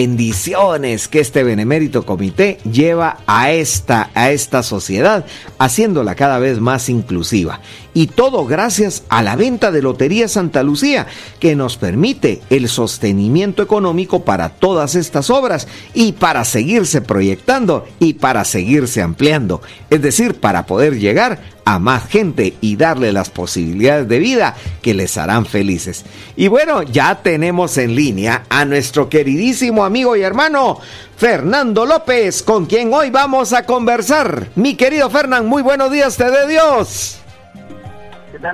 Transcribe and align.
bendiciones 0.00 1.08
que 1.08 1.20
este 1.20 1.44
benemérito 1.44 2.06
comité 2.06 2.56
lleva 2.64 3.18
a 3.26 3.52
esta, 3.52 4.08
a 4.14 4.30
esta 4.30 4.62
sociedad, 4.62 5.26
haciéndola 5.58 6.14
cada 6.14 6.38
vez 6.38 6.58
más 6.58 6.88
inclusiva. 6.88 7.60
Y 7.92 8.06
todo 8.06 8.46
gracias 8.46 9.02
a 9.10 9.22
la 9.22 9.36
venta 9.36 9.70
de 9.70 9.82
Lotería 9.82 10.26
Santa 10.26 10.62
Lucía, 10.62 11.06
que 11.38 11.54
nos 11.54 11.76
permite 11.76 12.40
el 12.48 12.70
sostenimiento 12.70 13.62
económico 13.62 14.24
para 14.24 14.48
todas 14.48 14.94
estas 14.94 15.28
obras 15.28 15.68
y 15.92 16.12
para 16.12 16.46
seguirse 16.46 17.02
proyectando 17.02 17.86
y 17.98 18.14
para 18.14 18.46
seguirse 18.46 19.02
ampliando. 19.02 19.60
Es 19.90 20.00
decir, 20.00 20.36
para 20.40 20.64
poder 20.64 20.98
llegar 20.98 21.42
a 21.70 21.78
más 21.78 22.08
gente 22.08 22.54
y 22.60 22.74
darle 22.74 23.12
las 23.12 23.30
posibilidades 23.30 24.08
de 24.08 24.18
vida 24.18 24.56
que 24.82 24.92
les 24.92 25.16
harán 25.16 25.46
felices. 25.46 26.04
Y 26.34 26.48
bueno, 26.48 26.82
ya 26.82 27.22
tenemos 27.22 27.78
en 27.78 27.94
línea 27.94 28.42
a 28.48 28.64
nuestro 28.64 29.08
queridísimo 29.08 29.84
amigo 29.84 30.16
y 30.16 30.22
hermano 30.22 30.78
Fernando 31.16 31.86
López, 31.86 32.42
con 32.42 32.66
quien 32.66 32.92
hoy 32.92 33.10
vamos 33.10 33.52
a 33.52 33.66
conversar. 33.66 34.48
Mi 34.56 34.74
querido 34.74 35.08
Fernán, 35.10 35.46
muy 35.46 35.62
buenos 35.62 35.92
días, 35.92 36.16
te 36.16 36.28
de 36.28 36.48
Dios. 36.48 37.16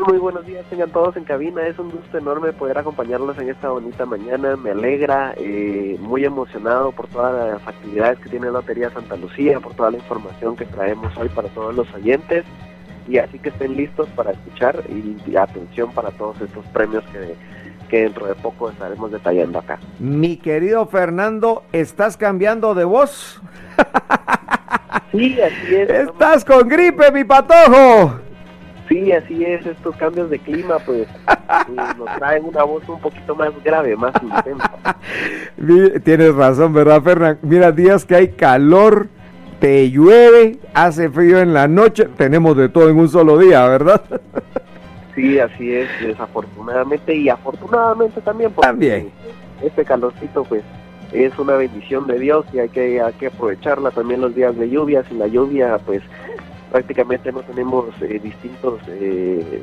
Muy 0.06 0.19
buenos 0.19 0.44
días, 0.44 0.66
tengan 0.69 0.91
todos 0.91 1.16
en 1.16 1.24
cabina. 1.24 1.66
Es 1.66 1.78
un 1.78 1.91
gusto 1.91 2.19
enorme 2.19 2.52
poder 2.52 2.77
acompañarlos 2.77 3.38
en 3.38 3.48
esta 3.48 3.70
bonita 3.70 4.05
mañana. 4.05 4.56
Me 4.56 4.72
alegra, 4.72 5.33
eh, 5.36 5.96
muy 6.00 6.24
emocionado 6.24 6.91
por 6.92 7.06
todas 7.06 7.52
las 7.52 7.69
actividades 7.69 8.19
que 8.19 8.28
tiene 8.28 8.50
Lotería 8.50 8.91
Santa 8.91 9.16
Lucía, 9.16 9.60
por 9.60 9.74
toda 9.74 9.92
la 9.92 9.98
información 9.98 10.56
que 10.56 10.64
traemos 10.64 11.16
hoy 11.16 11.28
para 11.28 11.48
todos 11.50 11.74
los 11.74 11.86
oyentes 11.94 12.44
y 13.09 13.19
así 13.19 13.38
que 13.38 13.51
estén 13.51 13.77
listos 13.77 14.09
para 14.16 14.33
escuchar 14.33 14.83
y, 14.88 15.37
atención 15.37 15.92
para 15.92 16.10
todos 16.10 16.41
estos 16.41 16.64
premios 16.66 17.05
que, 17.12 17.34
que 17.88 18.02
dentro 18.02 18.27
de 18.27 18.34
poco 18.34 18.70
estaremos 18.70 19.12
detallando 19.12 19.59
acá. 19.59 19.78
Mi 19.98 20.37
querido 20.37 20.87
Fernando, 20.87 21.64
¿estás 21.73 22.16
cambiando 22.16 22.74
de 22.74 22.84
voz? 22.84 23.41
Sí, 25.12 25.41
así 25.41 25.75
es. 25.75 25.89
Estás 25.89 26.45
con 26.45 26.69
gripe, 26.69 27.11
mi 27.12 27.25
patojo. 27.25 28.20
Sí, 28.89 29.11
así 29.12 29.45
es, 29.45 29.67
estos 29.67 29.97
cambios 29.97 30.30
de 30.30 30.39
clima 30.39 30.78
pues 30.78 31.08
nos 31.97 32.19
traen 32.19 32.45
una 32.45 32.62
voz 32.62 32.89
un 32.89 33.00
poquito 33.00 33.34
más 33.34 33.50
grave, 33.64 33.97
más 33.97 34.12
intensa. 34.23 34.70
Tienes 36.05 36.34
razón, 36.34 36.73
¿verdad, 36.73 37.02
Fernando? 37.02 37.41
Mira, 37.42 37.73
días 37.73 38.05
que 38.05 38.14
hay 38.14 38.28
calor, 38.28 39.08
te 39.58 39.90
llueve, 39.90 40.58
hace 40.74 41.08
frío 41.08 41.40
en 41.40 41.54
la 41.54 41.68
noche, 41.68 42.06
tenemos 42.16 42.56
de 42.56 42.68
todo 42.68 42.88
en 42.88 42.98
un 42.98 43.08
solo 43.08 43.38
día, 43.38 43.66
¿verdad? 43.66 44.02
Sí, 45.14 45.38
así 45.38 45.74
es, 45.74 45.88
desafortunadamente 46.02 47.14
y 47.14 47.30
afortunadamente 47.30 48.20
también, 48.20 48.52
porque 48.52 48.68
también. 48.68 49.10
este 49.62 49.82
calorcito 49.82 50.44
pues 50.44 50.62
es 51.10 51.38
una 51.38 51.54
bendición 51.56 52.06
de 52.06 52.18
Dios 52.18 52.44
y 52.52 52.58
hay 52.58 52.68
que, 52.68 53.00
hay 53.00 53.14
que 53.14 53.28
aprovecharla 53.28 53.90
también 53.92 54.20
los 54.20 54.34
días 54.34 54.54
de 54.58 54.68
lluvia, 54.68 55.04
sin 55.04 55.18
la 55.18 55.27
lluvia 55.27 55.78
pues 55.86 56.02
prácticamente 56.70 57.33
no 57.33 57.41
tenemos 57.41 57.86
eh, 58.03 58.20
distintos, 58.22 58.81
eh, 58.89 59.62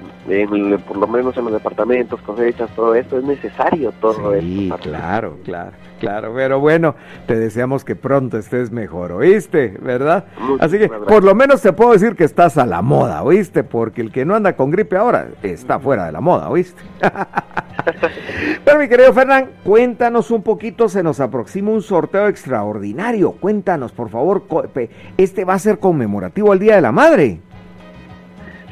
por 0.87 0.97
lo 0.97 1.07
menos 1.07 1.35
en 1.37 1.45
los 1.45 1.53
departamentos, 1.53 2.21
cosechas, 2.21 2.69
todo 2.75 2.95
esto, 2.95 3.17
es 3.17 3.23
necesario 3.23 3.91
todo 3.99 4.33
sí, 4.39 4.71
claro, 4.81 5.37
claro, 5.43 5.71
claro, 5.99 6.33
pero 6.35 6.59
bueno, 6.59 6.95
te 7.27 7.35
deseamos 7.37 7.83
que 7.83 7.95
pronto 7.95 8.37
estés 8.37 8.71
mejor, 8.71 9.11
¿oíste? 9.11 9.77
¿Verdad? 9.81 10.25
Así 10.59 10.77
que 10.77 10.87
por 10.87 11.23
lo 11.23 11.35
menos 11.35 11.61
te 11.61 11.73
puedo 11.73 11.91
decir 11.91 12.15
que 12.15 12.23
estás 12.23 12.57
a 12.57 12.65
la 12.65 12.81
moda, 12.81 13.23
¿oíste? 13.23 13.63
Porque 13.63 14.01
el 14.01 14.11
que 14.11 14.25
no 14.25 14.35
anda 14.35 14.55
con 14.55 14.71
gripe 14.71 14.97
ahora 14.97 15.29
está 15.41 15.79
fuera 15.79 16.05
de 16.05 16.11
la 16.11 16.21
moda, 16.21 16.49
¿oíste? 16.49 16.81
pero 18.65 18.79
mi 18.79 18.87
querido 18.87 19.13
Fernán, 19.13 19.49
cuéntanos 19.63 20.31
un 20.31 20.43
poquito, 20.43 20.89
se 20.89 21.03
nos 21.03 21.19
aproxima 21.19 21.71
un 21.71 21.81
sorteo 21.81 22.27
extraordinario, 22.27 23.33
cuéntanos 23.33 23.91
por 23.91 24.09
favor, 24.09 24.43
este 25.17 25.45
va 25.45 25.53
a 25.53 25.59
ser 25.59 25.79
conmemorativo 25.79 26.51
al 26.51 26.59
Día 26.59 26.75
de 26.75 26.81
la 26.81 26.91
Madre. 26.91 27.39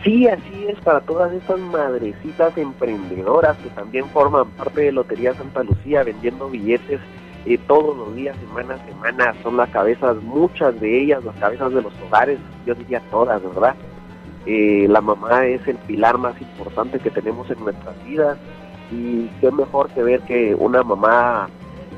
Sí, 0.04 0.28
así 0.28 0.66
es, 0.68 0.80
para 0.80 1.02
todas 1.02 1.32
estas 1.32 1.60
madrecitas 1.60 2.58
emprendedoras 2.58 3.56
que 3.58 3.70
también 3.70 4.06
forman 4.10 4.50
parte 4.52 4.82
de 4.82 4.92
Lotería 4.92 5.34
Santa 5.36 5.64
Lucía 5.64 6.04
vendiendo 6.04 6.50
billetes 6.50 7.00
eh, 7.45 7.60
todos 7.67 7.95
los 7.95 8.16
días, 8.16 8.36
semana 8.38 8.76
a 8.76 8.88
semana, 8.88 9.36
son 9.44 9.58
las 9.58 9.70
cabezas, 9.70 10.16
muchas 10.23 10.80
de 10.80 11.04
ellas, 11.04 11.23
las 11.23 11.36
cabezas 11.36 11.72
de 11.73 11.84
los 11.84 11.94
hogares, 12.08 12.40
yo 12.66 12.73
diría 12.73 13.00
todas, 13.11 13.44
¿verdad? 13.44 13.76
Eh, 14.48 14.88
la 14.90 15.02
mamá 15.02 15.45
es 15.45 15.67
el 15.67 15.78
pilar 15.78 16.17
más 16.17 16.40
importante 16.42 16.98
que 16.98 17.11
tenemos 17.11 17.50
en 17.52 17.60
nuestras 17.64 17.95
vidas 18.04 18.38
y 18.92 19.30
qué 19.40 19.52
mejor 19.52 19.90
que 19.90 20.04
ver 20.04 20.22
que 20.22 20.56
una 20.56 20.84
mamá 20.84 21.50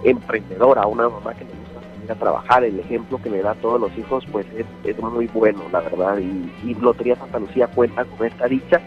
emprendedora, 0.04 0.86
una 0.86 1.10
mamá 1.10 1.34
que 1.34 1.46
le 1.46 1.64
a 2.10 2.16
trabajar, 2.16 2.64
el 2.64 2.80
ejemplo 2.80 3.22
que 3.22 3.30
le 3.30 3.42
da 3.42 3.52
a 3.52 3.56
todos 3.56 3.80
los 3.80 3.98
hijos, 3.98 4.26
pues 4.32 4.46
es, 4.56 5.00
muy 5.00 5.28
bueno, 5.28 5.62
la 5.72 5.82
verdad. 5.82 6.18
Y, 6.18 6.74
Lotería 6.76 7.16
Santa 7.16 7.40
Lucía 7.40 7.68
cuenta 7.68 8.06
con 8.06 8.28
esta 8.28 8.48
dicha 8.48 8.82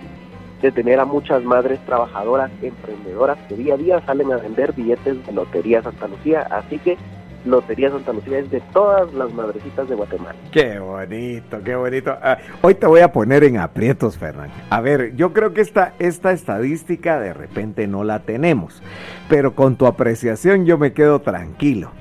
de 0.60 0.72
tener 0.72 1.00
a 1.00 1.04
muchas 1.04 1.42
madres 1.44 1.78
trabajadoras, 1.86 2.50
emprendedoras, 2.62 3.38
que 3.48 3.56
día 3.56 3.74
a 3.74 3.76
día 3.76 4.02
salen 4.06 4.32
a 4.32 4.36
vender 4.36 4.72
billetes 4.72 5.24
de 5.26 5.32
Lotería 5.32 5.82
Santa 5.82 6.08
Lucía. 6.08 6.42
Así 6.50 6.78
que 6.78 6.96
Lotería 7.46 7.90
Santa 7.90 8.12
Lucía 8.12 8.38
es 8.40 8.50
de 8.50 8.60
todas 8.72 9.12
las 9.14 9.32
madrecitas 9.32 9.88
de 9.88 9.94
Guatemala. 9.94 10.34
Qué 10.50 10.78
bonito, 10.78 11.58
qué 11.64 11.76
bonito. 11.76 12.16
Ah, 12.20 12.38
hoy 12.60 12.74
te 12.74 12.86
voy 12.86 13.00
a 13.00 13.12
poner 13.12 13.44
en 13.44 13.58
aprietos, 13.58 14.18
Fernando. 14.18 14.54
A 14.68 14.80
ver, 14.80 15.14
yo 15.14 15.32
creo 15.32 15.54
que 15.54 15.60
esta, 15.60 15.94
esta 15.98 16.32
estadística 16.32 17.20
de 17.20 17.32
repente 17.32 17.86
no 17.86 18.04
la 18.04 18.20
tenemos, 18.20 18.82
pero 19.28 19.54
con 19.54 19.76
tu 19.76 19.86
apreciación 19.86 20.66
yo 20.66 20.76
me 20.76 20.92
quedo 20.92 21.20
tranquilo. 21.20 21.92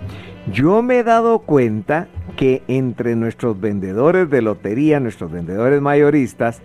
Yo 0.52 0.82
me 0.82 1.00
he 1.00 1.04
dado 1.04 1.40
cuenta 1.40 2.08
que 2.38 2.64
entre 2.68 3.16
nuestros 3.16 3.60
vendedores 3.60 4.30
de 4.30 4.42
lotería, 4.42 5.00
nuestros 5.00 5.32
vendedores 5.32 5.82
mayoristas, 5.82 6.62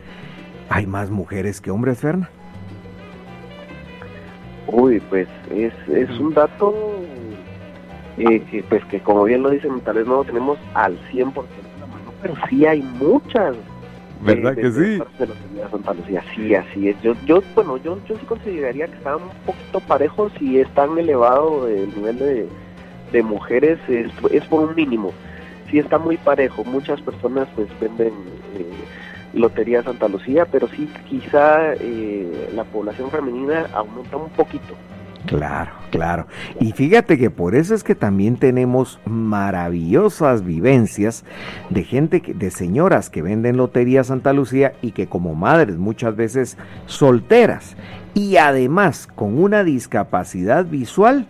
hay 0.68 0.86
más 0.86 1.10
mujeres 1.10 1.60
que 1.60 1.70
hombres, 1.70 1.98
Ferna. 1.98 2.30
Uy, 4.66 5.00
pues 5.08 5.28
es, 5.50 5.72
es 5.88 6.10
un 6.18 6.32
dato 6.32 6.74
eh, 8.20 8.42
que, 8.50 8.62
pues 8.62 8.84
que 8.86 9.00
como 9.00 9.24
bien 9.24 9.42
lo 9.42 9.50
dicen, 9.50 9.80
tal 9.80 9.96
vez 9.96 10.06
no 10.06 10.16
lo 10.16 10.24
tenemos 10.24 10.58
al 10.74 10.98
100% 11.10 11.14
en 11.22 11.80
la 11.80 11.86
mano, 11.86 12.12
pero 12.22 12.34
sí 12.48 12.66
hay 12.66 12.82
muchas. 12.82 13.56
¿Verdad 14.22 14.54
que 14.54 14.70
sí? 14.70 14.98
De 15.18 15.26
Sí, 16.34 16.54
así 16.54 16.88
es. 16.88 17.00
Yo, 17.00 17.14
yo, 17.24 17.42
bueno, 17.54 17.78
yo, 17.78 17.98
yo 18.06 18.16
sí 18.18 18.26
consideraría 18.26 18.86
que 18.86 18.96
están 18.96 19.14
un 19.14 19.30
poquito 19.46 19.80
parejos 19.80 20.30
y 20.40 20.58
es 20.58 20.68
tan 20.74 20.98
elevado 20.98 21.66
el 21.66 21.88
nivel 21.96 22.18
de 22.18 22.48
de 23.12 23.22
mujeres 23.22 23.78
es, 23.88 24.10
es 24.30 24.44
por 24.46 24.68
un 24.68 24.74
mínimo. 24.74 25.12
Sí 25.70 25.78
está 25.78 25.98
muy 25.98 26.16
parejo. 26.16 26.64
Muchas 26.64 27.00
personas 27.00 27.48
pues 27.54 27.68
venden 27.80 28.12
eh, 28.56 28.66
Lotería 29.34 29.82
Santa 29.82 30.08
Lucía, 30.08 30.46
pero 30.50 30.68
sí 30.68 30.88
quizá 31.08 31.74
eh, 31.74 32.50
la 32.54 32.64
población 32.64 33.10
femenina 33.10 33.66
aumenta 33.72 34.16
un 34.16 34.30
poquito. 34.30 34.74
Claro, 35.26 35.72
claro. 35.90 36.26
Y 36.60 36.72
fíjate 36.72 37.18
que 37.18 37.30
por 37.30 37.54
eso 37.54 37.74
es 37.74 37.84
que 37.84 37.94
también 37.94 38.36
tenemos 38.36 38.98
maravillosas 39.04 40.44
vivencias 40.44 41.24
de 41.68 41.84
gente, 41.84 42.22
de 42.34 42.50
señoras 42.50 43.10
que 43.10 43.22
venden 43.22 43.56
Lotería 43.56 44.02
Santa 44.02 44.32
Lucía 44.32 44.72
y 44.82 44.92
que 44.92 45.08
como 45.08 45.34
madres 45.34 45.76
muchas 45.76 46.16
veces 46.16 46.56
solteras 46.86 47.76
y 48.14 48.38
además 48.38 49.06
con 49.06 49.38
una 49.38 49.62
discapacidad 49.62 50.64
visual 50.64 51.26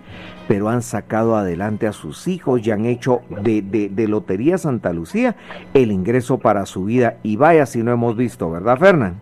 pero 0.48 0.68
han 0.68 0.82
sacado 0.82 1.36
adelante 1.36 1.86
a 1.86 1.92
sus 1.92 2.26
hijos 2.26 2.66
y 2.66 2.72
han 2.72 2.84
hecho 2.84 3.20
de, 3.42 3.62
de, 3.62 4.08
Lotería 4.08 4.58
Santa 4.58 4.92
Lucía 4.92 5.36
el 5.74 5.92
ingreso 5.92 6.38
para 6.38 6.66
su 6.66 6.86
vida. 6.86 7.18
Y 7.22 7.36
vaya 7.36 7.66
si 7.66 7.84
no 7.84 7.92
hemos 7.92 8.16
visto, 8.16 8.50
¿verdad, 8.50 8.76
Fernán? 8.76 9.20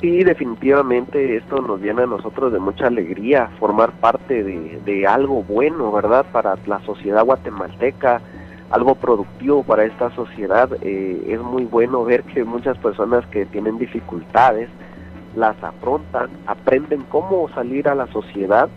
Sí, 0.00 0.24
definitivamente 0.24 1.36
esto 1.36 1.60
nos 1.62 1.80
viene 1.80 2.02
a 2.02 2.06
nosotros 2.06 2.52
de 2.52 2.58
mucha 2.58 2.86
alegría, 2.86 3.50
formar 3.58 3.92
parte 3.92 4.42
de, 4.42 4.80
de 4.84 5.06
algo 5.06 5.42
bueno, 5.42 5.90
¿verdad? 5.92 6.26
Para 6.32 6.56
la 6.66 6.80
sociedad 6.80 7.24
guatemalteca, 7.24 8.20
algo 8.70 8.94
productivo 8.94 9.62
para 9.62 9.84
esta 9.84 10.14
sociedad. 10.14 10.68
Eh, 10.82 11.24
es 11.28 11.40
muy 11.40 11.64
bueno 11.64 12.04
ver 12.04 12.22
que 12.24 12.44
muchas 12.44 12.76
personas 12.78 13.26
que 13.26 13.46
tienen 13.46 13.78
dificultades 13.78 14.68
las 15.34 15.62
afrontan, 15.62 16.30
aprenden 16.46 17.02
cómo 17.10 17.48
salir 17.50 17.88
a 17.88 17.94
la 17.94 18.06
sociedad 18.08 18.68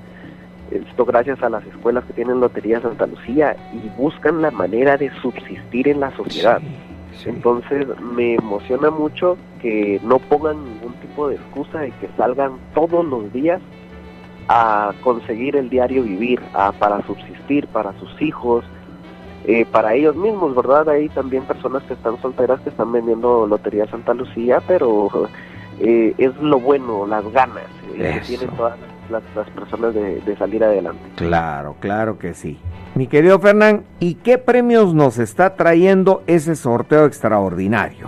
esto 0.72 1.06
gracias 1.06 1.42
a 1.42 1.50
las 1.50 1.66
escuelas 1.66 2.04
que 2.06 2.14
tienen 2.14 2.40
Lotería 2.40 2.80
Santa 2.82 3.08
Lucía 3.08 3.56
y 3.74 3.90
buscan 3.98 4.42
la 4.42 4.52
manera 4.52 4.98
de 4.98 5.12
subsistir 5.22 5.88
en 5.88 6.00
la 6.00 6.16
sociedad. 6.16 6.62
Entonces 7.26 7.88
me 8.16 8.36
emociona 8.36 8.92
mucho 8.92 9.38
que 9.62 10.00
no 10.04 10.20
pongan 10.20 10.79
tipo 11.10 11.28
de 11.28 11.36
excusa 11.36 11.88
y 11.88 11.92
que 11.94 12.10
salgan 12.18 12.54
todos 12.74 13.06
los 13.06 13.32
días 13.34 13.62
a 14.48 14.94
conseguir 15.04 15.56
el 15.56 15.70
diario 15.70 16.04
vivir, 16.04 16.42
a, 16.54 16.72
para 16.72 17.06
subsistir, 17.06 17.68
para 17.68 17.94
sus 18.00 18.22
hijos, 18.22 18.66
eh, 19.46 19.66
para 19.72 19.94
ellos 19.94 20.16
mismos, 20.16 20.56
¿verdad? 20.56 20.90
Hay 20.90 21.10
también 21.10 21.44
personas 21.44 21.84
que 21.84 21.94
están 21.94 22.20
solteras 22.22 22.60
que 22.62 22.70
están 22.70 22.92
vendiendo 22.92 23.46
Lotería 23.48 23.86
Santa 23.88 24.14
Lucía, 24.14 24.60
pero 24.68 25.10
eh, 25.80 26.14
es 26.18 26.36
lo 26.38 26.60
bueno, 26.60 27.06
las 27.06 27.24
ganas, 27.32 27.66
eh, 27.96 28.20
que 28.20 28.28
tienen 28.28 28.50
todas 28.56 28.78
las 29.10 29.24
las, 29.36 29.50
personas 29.50 29.94
de, 29.94 30.22
de, 30.22 30.38
salir 30.38 30.64
adelante. 30.64 31.02
Claro, 31.16 31.76
claro 31.80 32.20
que 32.20 32.36
sí. 32.36 32.60
Mi 32.94 33.08
querido 33.08 33.40
Fernán, 33.40 33.86
¿y 34.00 34.16
qué 34.16 34.38
premios 34.38 34.94
nos 34.94 35.18
está 35.18 35.56
trayendo 35.56 36.22
ese 36.28 36.56
sorteo 36.56 37.06
extraordinario? 37.06 38.08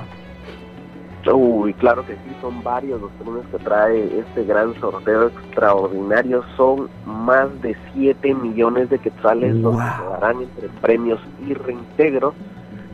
Uy, 1.30 1.74
claro 1.76 2.06
que 2.06 2.14
sí, 2.14 2.36
son 2.42 2.64
varios 2.64 3.00
los 3.00 3.12
premios 3.12 3.46
que 3.52 3.60
trae 3.60 4.20
este 4.20 4.44
gran 4.44 4.74
sorteo 4.80 5.28
extraordinario. 5.28 6.44
Son 6.58 6.90
más 7.06 7.62
de 7.62 7.76
7 7.94 8.34
millones 8.34 8.90
de 8.90 8.98
quetzales 9.00 9.56
los 9.56 9.76
que 9.76 9.82
se 9.82 10.10
darán 10.10 10.42
entre 10.42 10.70
premios 10.82 11.20
y 11.46 11.54
reintegros, 11.54 12.34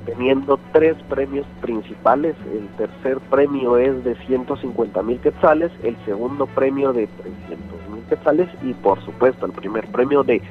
teniendo 0.05 0.59
tres 0.73 0.95
premios 1.09 1.45
principales. 1.61 2.35
El 2.51 2.67
tercer 2.75 3.19
premio 3.29 3.77
es 3.77 4.03
de 4.03 4.15
150 4.25 5.01
mil 5.03 5.19
quetzales, 5.19 5.71
el 5.83 5.95
segundo 6.05 6.47
premio 6.47 6.91
de 6.91 7.07
300 7.07 7.89
mil 7.93 8.03
quetzales 8.09 8.49
y 8.63 8.73
por 8.73 9.01
supuesto 9.05 9.45
el 9.45 9.53
primer 9.53 9.87
premio 9.87 10.23
de 10.23 10.41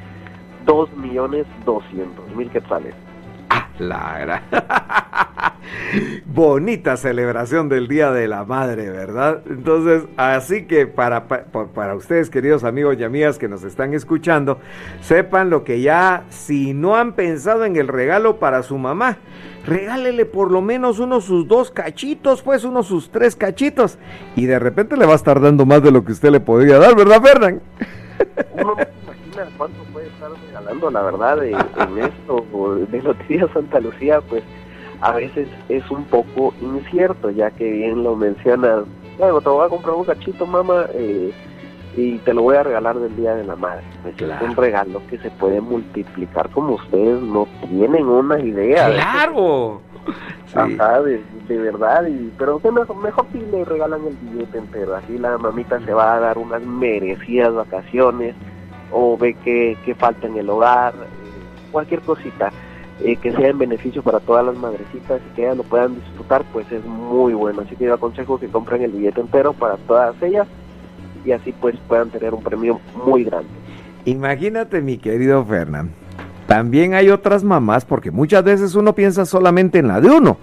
2 0.64 0.96
millones 0.96 1.46
200 1.64 2.34
mil 2.34 2.50
quetzales. 2.50 2.94
La 3.78 4.42
Bonita 6.26 6.96
celebración 6.96 7.68
del 7.68 7.88
Día 7.88 8.10
de 8.10 8.28
la 8.28 8.44
Madre, 8.44 8.90
¿verdad? 8.90 9.42
Entonces, 9.48 10.04
así 10.16 10.66
que 10.66 10.86
para, 10.86 11.26
para, 11.28 11.94
ustedes, 11.94 12.30
queridos 12.30 12.64
amigos 12.64 12.96
y 12.98 13.04
amigas 13.04 13.38
que 13.38 13.48
nos 13.48 13.64
están 13.64 13.94
escuchando, 13.94 14.58
sepan 15.00 15.50
lo 15.50 15.64
que 15.64 15.80
ya, 15.80 16.24
si 16.28 16.74
no 16.74 16.96
han 16.96 17.14
pensado 17.14 17.64
en 17.64 17.76
el 17.76 17.88
regalo 17.88 18.38
para 18.38 18.62
su 18.62 18.78
mamá, 18.78 19.18
regálele 19.66 20.26
por 20.26 20.50
lo 20.50 20.62
menos 20.62 20.98
uno 20.98 21.20
sus 21.20 21.48
dos 21.48 21.70
cachitos, 21.70 22.42
pues 22.42 22.64
uno 22.64 22.82
sus 22.82 23.10
tres 23.10 23.36
cachitos, 23.36 23.98
y 24.34 24.46
de 24.46 24.58
repente 24.58 24.96
le 24.96 25.06
va 25.06 25.12
a 25.12 25.16
estar 25.16 25.40
dando 25.40 25.66
más 25.66 25.82
de 25.82 25.90
lo 25.90 26.04
que 26.04 26.12
usted 26.12 26.30
le 26.30 26.40
podría 26.40 26.78
dar, 26.78 26.94
¿verdad, 26.94 27.22
Fernán? 27.22 27.60
cuánto 29.58 29.82
puede 29.92 30.06
estar 30.06 30.30
regalando, 30.46 30.90
la 30.90 31.02
verdad, 31.02 31.44
en 31.44 31.98
esto 31.98 32.44
de 32.90 33.02
Lotería 33.02 33.48
Santa 33.52 33.80
Lucía, 33.80 34.20
pues 34.22 34.42
a 35.00 35.12
veces 35.12 35.48
es 35.68 35.88
un 35.90 36.04
poco 36.04 36.54
incierto, 36.60 37.30
ya 37.30 37.50
que 37.50 37.70
bien 37.70 38.02
lo 38.02 38.16
mencionas, 38.16 38.84
bueno, 39.18 39.40
te 39.40 39.48
voy 39.48 39.66
a 39.66 39.68
comprar 39.68 39.94
un 39.94 40.04
cachito, 40.04 40.46
mamá, 40.46 40.86
eh, 40.94 41.32
y 41.96 42.18
te 42.18 42.34
lo 42.34 42.42
voy 42.42 42.56
a 42.56 42.62
regalar 42.62 42.98
del 42.98 43.16
Día 43.16 43.34
de 43.34 43.44
la 43.44 43.56
Madre. 43.56 43.84
Pues 44.02 44.14
es 44.20 44.42
un 44.42 44.54
regalo 44.54 45.00
que 45.08 45.18
se 45.18 45.30
puede 45.30 45.60
multiplicar 45.60 46.50
como 46.50 46.74
ustedes 46.74 47.20
no 47.22 47.48
tienen 47.68 48.06
una 48.06 48.38
idea. 48.38 48.90
¡Claro! 48.92 49.80
Ajá, 50.54 51.02
de, 51.02 51.22
verdad, 51.48 52.06
y, 52.06 52.32
pero 52.38 52.58
que 52.60 52.70
mejor, 52.70 52.96
mejor 52.96 53.26
si 53.32 53.38
le 53.38 53.64
regalan 53.64 54.06
el 54.06 54.16
billete 54.16 54.58
entero, 54.58 54.94
así 54.94 55.18
la 55.18 55.36
mamita 55.36 55.80
se 55.80 55.92
va 55.92 56.14
a 56.14 56.20
dar 56.20 56.38
unas 56.38 56.62
merecidas 56.62 57.52
vacaciones, 57.52 58.34
o 58.92 59.18
ve 59.18 59.34
que, 59.34 59.76
falta 59.98 60.28
en 60.28 60.36
el 60.36 60.48
hogar, 60.48 60.94
eh, 60.94 61.68
cualquier 61.72 62.00
cosita 62.02 62.52
eh, 63.02 63.16
que 63.16 63.32
sea 63.32 63.48
en 63.48 63.58
beneficio 63.58 64.02
para 64.02 64.20
todas 64.20 64.46
las 64.46 64.56
madrecitas 64.56 65.20
y 65.30 65.34
que 65.34 65.42
ellas 65.42 65.56
lo 65.56 65.62
puedan 65.64 65.94
disfrutar, 65.94 66.44
pues 66.52 66.70
es 66.72 66.84
muy 66.84 67.34
bueno. 67.34 67.62
Así 67.62 67.76
que 67.76 67.84
yo 67.84 67.94
aconsejo 67.94 68.38
que 68.38 68.48
compren 68.48 68.82
el 68.82 68.92
billete 68.92 69.20
entero 69.20 69.52
para 69.52 69.76
todas 69.76 70.20
ellas 70.22 70.46
y 71.24 71.32
así 71.32 71.52
pues 71.60 71.76
puedan 71.88 72.10
tener 72.10 72.32
un 72.32 72.42
premio 72.42 72.80
muy 73.04 73.24
grande. 73.24 73.48
Imagínate 74.04 74.80
mi 74.80 74.98
querido 74.98 75.44
Fernando 75.44 76.05
también 76.46 76.94
hay 76.94 77.10
otras 77.10 77.44
mamás, 77.44 77.84
porque 77.84 78.10
muchas 78.10 78.44
veces 78.44 78.74
uno 78.74 78.94
piensa 78.94 79.26
solamente 79.26 79.78
en 79.78 79.88
la 79.88 80.00
de 80.00 80.10
uno, 80.10 80.38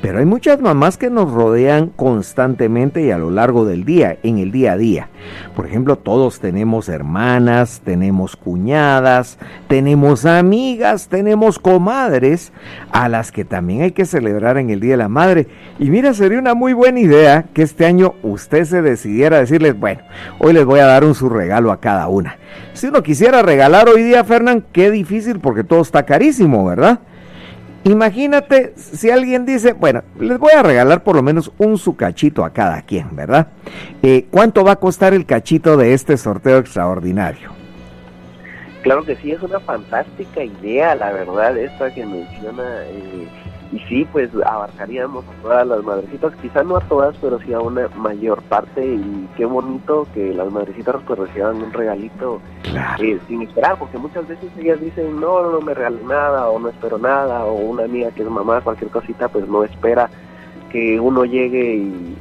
pero 0.00 0.18
hay 0.18 0.24
muchas 0.24 0.60
mamás 0.60 0.96
que 0.96 1.10
nos 1.10 1.32
rodean 1.32 1.88
constantemente 1.88 3.02
y 3.02 3.10
a 3.10 3.18
lo 3.18 3.30
largo 3.30 3.64
del 3.64 3.84
día, 3.84 4.18
en 4.22 4.38
el 4.38 4.52
día 4.52 4.72
a 4.72 4.76
día. 4.76 5.08
Por 5.56 5.66
ejemplo, 5.66 5.96
todos 5.96 6.40
tenemos 6.40 6.88
hermanas, 6.88 7.82
tenemos 7.84 8.36
cuñadas, 8.36 9.38
tenemos 9.68 10.24
amigas, 10.26 11.08
tenemos 11.08 11.58
comadres, 11.58 12.52
a 12.92 13.08
las 13.08 13.32
que 13.32 13.44
también 13.44 13.82
hay 13.82 13.92
que 13.92 14.06
celebrar 14.06 14.58
en 14.58 14.70
el 14.70 14.80
Día 14.80 14.92
de 14.92 14.98
la 14.98 15.08
Madre. 15.08 15.48
Y 15.78 15.90
mira, 15.90 16.14
sería 16.14 16.38
una 16.38 16.54
muy 16.54 16.72
buena 16.72 17.00
idea 17.00 17.46
que 17.52 17.62
este 17.62 17.84
año 17.84 18.14
usted 18.22 18.64
se 18.64 18.82
decidiera 18.82 19.36
a 19.36 19.40
decirles, 19.40 19.78
bueno, 19.78 20.02
hoy 20.38 20.52
les 20.52 20.64
voy 20.64 20.80
a 20.80 20.86
dar 20.86 21.04
un 21.04 21.14
su 21.14 21.28
regalo 21.28 21.72
a 21.72 21.80
cada 21.80 22.08
una. 22.08 22.36
Si 22.72 22.86
uno 22.86 23.02
quisiera 23.02 23.42
regalar 23.42 23.88
hoy 23.88 24.02
día, 24.02 24.22
Fernán, 24.24 24.64
qué 24.72 24.90
difícil 24.90 25.40
porque 25.48 25.64
todo 25.64 25.80
está 25.80 26.04
carísimo, 26.04 26.62
¿verdad? 26.66 27.00
Imagínate 27.82 28.74
si 28.76 29.10
alguien 29.10 29.46
dice, 29.46 29.72
bueno, 29.72 30.02
les 30.20 30.38
voy 30.38 30.50
a 30.54 30.62
regalar 30.62 31.02
por 31.02 31.16
lo 31.16 31.22
menos 31.22 31.50
un 31.56 31.78
su 31.78 31.96
cachito 31.96 32.44
a 32.44 32.50
cada 32.50 32.82
quien, 32.82 33.16
¿verdad? 33.16 33.46
Eh, 34.02 34.26
¿Cuánto 34.30 34.62
va 34.62 34.72
a 34.72 34.76
costar 34.76 35.14
el 35.14 35.24
cachito 35.24 35.78
de 35.78 35.94
este 35.94 36.18
sorteo 36.18 36.58
extraordinario? 36.58 37.57
Claro 38.88 39.04
que 39.04 39.16
sí, 39.16 39.32
es 39.32 39.42
una 39.42 39.60
fantástica 39.60 40.42
idea, 40.42 40.94
la 40.94 41.12
verdad, 41.12 41.58
esta 41.58 41.92
que 41.92 42.06
menciona 42.06 42.86
eh, 42.86 43.28
y 43.70 43.78
sí, 43.80 44.08
pues 44.10 44.30
abarcaríamos 44.46 45.26
a 45.26 45.42
todas 45.42 45.66
las 45.66 45.84
madrecitas, 45.84 46.32
quizá 46.40 46.62
no 46.62 46.78
a 46.78 46.80
todas, 46.80 47.14
pero 47.20 47.38
sí 47.40 47.52
a 47.52 47.60
una 47.60 47.86
mayor 47.88 48.40
parte 48.44 48.82
y 48.82 49.28
qué 49.36 49.44
bonito 49.44 50.08
que 50.14 50.32
las 50.32 50.50
madrecitas 50.50 50.96
pues 51.06 51.18
reciban 51.18 51.56
un 51.56 51.70
regalito 51.70 52.40
eh, 52.98 53.18
sin 53.28 53.42
esperar, 53.42 53.78
porque 53.78 53.98
muchas 53.98 54.26
veces 54.26 54.50
ellas 54.56 54.80
dicen, 54.80 55.20
no, 55.20 55.50
no, 55.50 55.60
me 55.60 55.74
regalen 55.74 56.08
nada 56.08 56.48
o 56.48 56.58
no 56.58 56.70
espero 56.70 56.96
nada, 56.96 57.44
o 57.44 57.56
una 57.56 57.84
amiga 57.84 58.10
que 58.12 58.22
es 58.22 58.30
mamá, 58.30 58.62
cualquier 58.62 58.90
cosita, 58.90 59.28
pues 59.28 59.46
no 59.46 59.64
espera 59.64 60.08
que 60.72 60.98
uno 60.98 61.26
llegue 61.26 61.74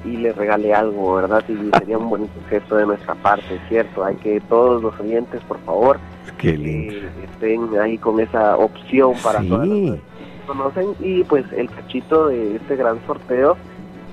y, 0.03 0.17
le 0.17 0.33
regale 0.33 0.73
algo, 0.73 1.15
¿verdad? 1.15 1.45
Y 1.47 1.69
sería 1.77 1.97
un 1.97 2.09
bonito 2.09 2.33
gesto 2.49 2.75
de 2.75 2.87
nuestra 2.87 3.15
parte, 3.15 3.57
¿cierto? 3.69 4.03
Hay 4.03 4.15
que 4.15 4.41
todos 4.41 4.81
los 4.81 4.99
oyentes, 4.99 5.41
por 5.43 5.59
favor, 5.59 5.97
que 6.37 7.09
estén 7.23 7.69
ahí 7.79 7.97
con 7.97 8.19
esa 8.19 8.57
opción 8.57 9.13
para 9.23 9.41
todas 9.41 9.67
las 9.67 9.99
conocen 10.47 10.95
y 10.99 11.23
pues 11.25 11.45
el 11.55 11.69
cachito 11.69 12.27
de 12.27 12.55
este 12.55 12.75
gran 12.77 12.99
sorteo 13.05 13.57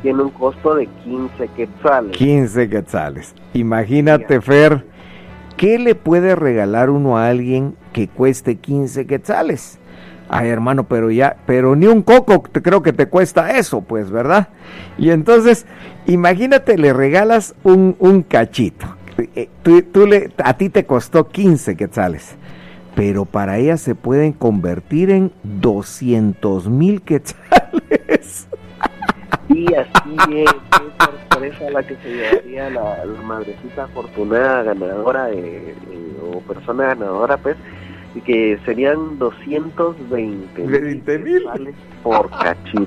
tiene 0.02 0.22
un 0.22 0.30
costo 0.30 0.74
de 0.74 0.86
15 0.86 1.48
quetzales. 1.56 2.16
15 2.16 2.68
quetzales. 2.68 3.34
Imagínate, 3.54 4.40
Fer, 4.42 4.84
¿qué 5.56 5.78
le 5.78 5.94
puede 5.94 6.36
regalar 6.36 6.90
uno 6.90 7.16
a 7.16 7.28
alguien 7.28 7.74
que 7.92 8.08
cueste 8.08 8.56
15 8.56 9.06
quetzales? 9.06 9.78
Ay, 10.28 10.48
hermano, 10.48 10.84
pero 10.84 11.10
ya, 11.10 11.36
pero 11.46 11.76
ni 11.76 11.86
un 11.86 12.02
coco 12.02 12.42
te, 12.50 12.60
creo 12.60 12.82
que 12.82 12.92
te 12.92 13.06
cuesta 13.06 13.56
eso, 13.56 13.80
pues, 13.82 14.10
¿verdad? 14.10 14.48
Y 14.98 15.10
entonces, 15.10 15.64
imagínate, 16.06 16.76
le 16.76 16.92
regalas 16.92 17.54
un, 17.62 17.96
un 17.98 18.22
cachito. 18.22 18.86
Eh, 19.18 19.48
tú, 19.62 19.82
tú 19.82 20.06
le, 20.06 20.32
a 20.42 20.56
ti 20.56 20.68
te 20.68 20.84
costó 20.84 21.28
15 21.28 21.76
quetzales 21.76 22.36
pero 22.94 23.24
para 23.24 23.58
ella 23.58 23.76
se 23.76 23.94
pueden 23.94 24.32
convertir 24.32 25.10
en 25.10 25.32
200 25.42 26.68
mil 26.68 27.02
quetzales. 27.02 28.48
Y 29.48 29.74
así 29.74 30.16
es, 30.32 30.50
qué 30.70 31.04
sorpresa 31.04 31.70
la 31.70 31.82
que 31.82 31.96
se 31.96 32.08
llevaría 32.08 32.70
la, 32.70 33.04
madrecita 33.24 33.84
afortunada 33.84 34.62
ganadora 34.62 35.28
o 36.22 36.40
persona 36.40 36.86
ganadora, 36.86 37.36
pues, 37.36 37.56
que 38.20 38.58
serían 38.64 39.18
220 39.18 41.18
mil 41.18 41.44
por 42.02 42.30
cachito. 42.30 42.86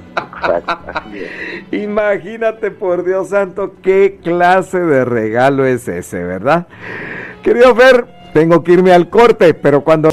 Imagínate, 1.72 2.72
por 2.72 3.03
Dios 3.03 3.29
santo, 3.29 3.74
qué 3.81 4.19
clase 4.24 4.79
de 4.79 5.05
regalo 5.05 5.65
es 5.65 5.88
ese, 5.88 6.24
¿verdad? 6.24 6.67
Querido 7.43 7.75
Fer, 7.75 8.05
tengo 8.34 8.63
que 8.63 8.74
irme 8.74 8.93
al 8.93 9.10
corte, 9.10 9.53
pero 9.53 9.84
cuando... 9.84 10.10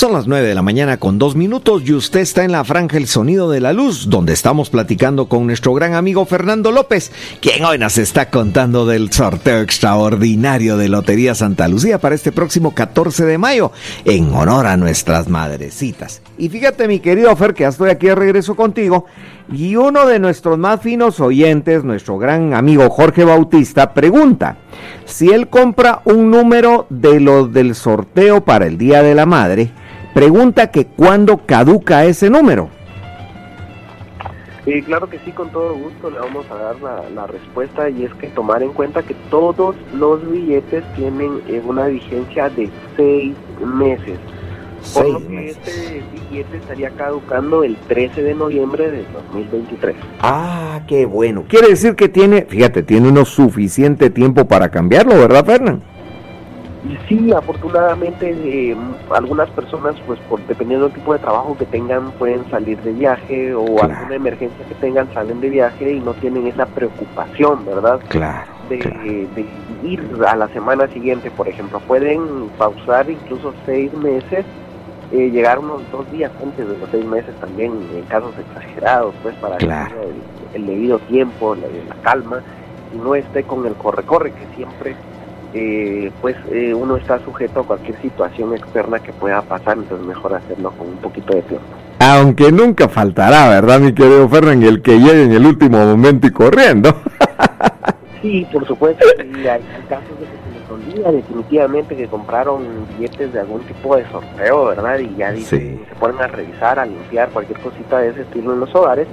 Son 0.00 0.14
las 0.14 0.26
9 0.26 0.48
de 0.48 0.54
la 0.54 0.62
mañana 0.62 0.96
con 0.96 1.18
dos 1.18 1.36
minutos 1.36 1.82
y 1.84 1.92
usted 1.92 2.20
está 2.20 2.42
en 2.42 2.52
la 2.52 2.64
franja 2.64 2.96
El 2.96 3.06
Sonido 3.06 3.50
de 3.50 3.60
la 3.60 3.74
Luz, 3.74 4.08
donde 4.08 4.32
estamos 4.32 4.70
platicando 4.70 5.28
con 5.28 5.46
nuestro 5.46 5.74
gran 5.74 5.92
amigo 5.92 6.24
Fernando 6.24 6.72
López, 6.72 7.12
quien 7.42 7.62
hoy 7.66 7.76
nos 7.76 7.98
está 7.98 8.30
contando 8.30 8.86
del 8.86 9.12
sorteo 9.12 9.60
extraordinario 9.60 10.78
de 10.78 10.88
Lotería 10.88 11.34
Santa 11.34 11.68
Lucía 11.68 12.00
para 12.00 12.14
este 12.14 12.32
próximo 12.32 12.74
14 12.74 13.26
de 13.26 13.36
mayo, 13.36 13.72
en 14.06 14.32
honor 14.32 14.68
a 14.68 14.78
nuestras 14.78 15.28
madrecitas. 15.28 16.22
Y 16.38 16.48
fíjate 16.48 16.88
mi 16.88 17.00
querido 17.00 17.36
Fer, 17.36 17.52
que 17.52 17.64
ya 17.64 17.68
estoy 17.68 17.90
aquí 17.90 18.06
de 18.06 18.14
regreso 18.14 18.56
contigo, 18.56 19.04
y 19.52 19.76
uno 19.76 20.06
de 20.06 20.18
nuestros 20.18 20.56
más 20.56 20.80
finos 20.80 21.20
oyentes, 21.20 21.84
nuestro 21.84 22.16
gran 22.16 22.54
amigo 22.54 22.88
Jorge 22.88 23.24
Bautista, 23.24 23.92
pregunta, 23.92 24.56
si 25.04 25.28
él 25.28 25.48
compra 25.48 26.00
un 26.06 26.30
número 26.30 26.86
de 26.88 27.20
los 27.20 27.52
del 27.52 27.74
sorteo 27.74 28.42
para 28.42 28.66
el 28.66 28.78
Día 28.78 29.02
de 29.02 29.14
la 29.14 29.26
Madre, 29.26 29.72
Pregunta 30.14 30.70
que 30.70 30.86
cuándo 30.86 31.38
caduca 31.46 32.04
ese 32.04 32.30
número. 32.30 32.68
Sí, 34.64 34.82
claro 34.82 35.08
que 35.08 35.18
sí, 35.20 35.30
con 35.32 35.50
todo 35.50 35.74
gusto 35.74 36.10
le 36.10 36.18
vamos 36.18 36.46
a 36.50 36.54
dar 36.54 36.76
la, 37.14 37.26
respuesta 37.26 37.88
y 37.88 38.04
es 38.04 38.14
que 38.14 38.26
tomar 38.28 38.62
en 38.62 38.72
cuenta 38.72 39.02
que 39.02 39.14
todos 39.30 39.74
los 39.94 40.30
billetes 40.30 40.84
tienen 40.94 41.40
eh, 41.48 41.62
una 41.64 41.86
vigencia 41.86 42.50
de 42.50 42.68
seis 42.96 43.34
meses. 43.64 44.18
Por 44.94 45.08
lo 45.08 45.26
que 45.26 45.50
este 45.50 46.02
billete 46.12 46.56
estaría 46.56 46.90
caducando 46.90 47.64
el 47.64 47.76
13 47.76 48.22
de 48.22 48.34
noviembre 48.34 48.90
de 48.90 49.04
2023. 49.12 49.96
Ah, 50.20 50.80
qué 50.86 51.04
bueno. 51.04 51.44
Quiere 51.48 51.68
decir 51.68 51.96
que 51.96 52.08
tiene, 52.08 52.46
fíjate, 52.48 52.82
tiene 52.82 53.08
uno 53.08 53.24
suficiente 53.24 54.08
tiempo 54.10 54.46
para 54.46 54.70
cambiarlo, 54.70 55.18
¿verdad, 55.18 55.44
Fernán? 55.44 55.82
Sí, 57.10 57.32
afortunadamente 57.32 58.30
eh, 58.30 58.76
algunas 59.10 59.50
personas, 59.50 59.96
pues 60.06 60.20
por 60.28 60.40
dependiendo 60.46 60.86
del 60.86 60.94
tipo 60.94 61.12
de 61.12 61.18
trabajo 61.18 61.56
que 61.58 61.66
tengan, 61.66 62.12
pueden 62.12 62.48
salir 62.50 62.80
de 62.82 62.92
viaje 62.92 63.52
o 63.52 63.82
alguna 63.82 64.14
emergencia 64.14 64.64
que 64.64 64.76
tengan, 64.76 65.12
salen 65.12 65.40
de 65.40 65.50
viaje 65.50 65.94
y 65.94 65.98
no 65.98 66.14
tienen 66.14 66.46
esa 66.46 66.66
preocupación, 66.66 67.66
¿verdad? 67.66 67.98
Claro. 68.08 68.52
De, 68.68 68.78
de 68.78 69.46
ir 69.82 70.08
a 70.24 70.36
la 70.36 70.46
semana 70.48 70.86
siguiente, 70.86 71.32
por 71.32 71.48
ejemplo. 71.48 71.80
Pueden 71.80 72.48
pausar 72.56 73.10
incluso 73.10 73.52
seis 73.66 73.92
meses 73.94 74.46
eh, 75.12 75.28
llegar 75.30 75.58
unos 75.58 75.82
dos 75.90 76.08
días 76.12 76.30
antes 76.40 76.68
de 76.68 76.78
los 76.78 76.88
seis 76.92 77.04
meses 77.04 77.34
también, 77.40 77.72
en 77.92 78.02
casos 78.02 78.32
exagerados, 78.38 79.12
pues 79.24 79.34
para 79.36 79.58
que 79.58 79.66
el, 80.54 80.66
debido 80.66 81.00
tiempo, 81.00 81.56
la, 81.56 81.96
calma, 82.02 82.42
y 82.94 82.98
no 82.98 83.16
esté 83.16 83.42
con 83.42 83.66
el 83.66 83.74
corre-corre 83.74 84.30
que 84.30 84.46
siempre 84.54 84.94
eh, 85.52 86.10
pues 86.20 86.36
eh, 86.50 86.72
uno 86.74 86.96
está 86.96 87.18
sujeto 87.24 87.60
a 87.60 87.64
cualquier 87.64 88.00
situación 88.00 88.54
externa 88.54 89.00
que 89.00 89.12
pueda 89.12 89.42
pasar, 89.42 89.78
entonces 89.78 90.06
mejor 90.06 90.34
hacerlo 90.34 90.70
con 90.72 90.88
un 90.88 90.96
poquito 90.98 91.34
de 91.34 91.42
tiempo. 91.42 91.66
Aunque 91.98 92.52
nunca 92.52 92.88
faltará, 92.88 93.48
¿verdad, 93.48 93.80
mi 93.80 93.92
querido 93.92 94.28
Ferran? 94.28 94.62
El 94.62 94.80
que 94.80 94.98
llegue 94.98 95.24
en 95.24 95.32
el 95.32 95.46
último 95.46 95.78
momento 95.78 96.26
y 96.26 96.30
corriendo. 96.30 96.94
sí, 98.22 98.46
por 98.52 98.66
supuesto, 98.66 99.04
y 99.18 99.46
hay, 99.46 99.60
casos 99.88 100.08
de 100.18 100.26
que 100.26 100.38
se 100.44 100.60
les 100.60 100.70
olvida 100.70 101.12
definitivamente 101.12 101.96
que 101.96 102.06
compraron 102.06 102.62
billetes 102.96 103.32
de 103.32 103.40
algún 103.40 103.60
tipo 103.62 103.96
de 103.96 104.08
sorteo, 104.10 104.66
¿verdad? 104.66 104.98
Y 104.98 105.16
ya 105.16 105.32
dicen, 105.32 105.84
se 105.88 105.94
ponen 105.96 106.20
a 106.20 106.28
revisar, 106.28 106.78
a 106.78 106.86
limpiar 106.86 107.28
cualquier 107.30 107.58
cosita 107.60 107.98
de 107.98 108.10
ese 108.10 108.22
estilo 108.22 108.54
en 108.54 108.60
los 108.60 108.74
hogares 108.74 109.08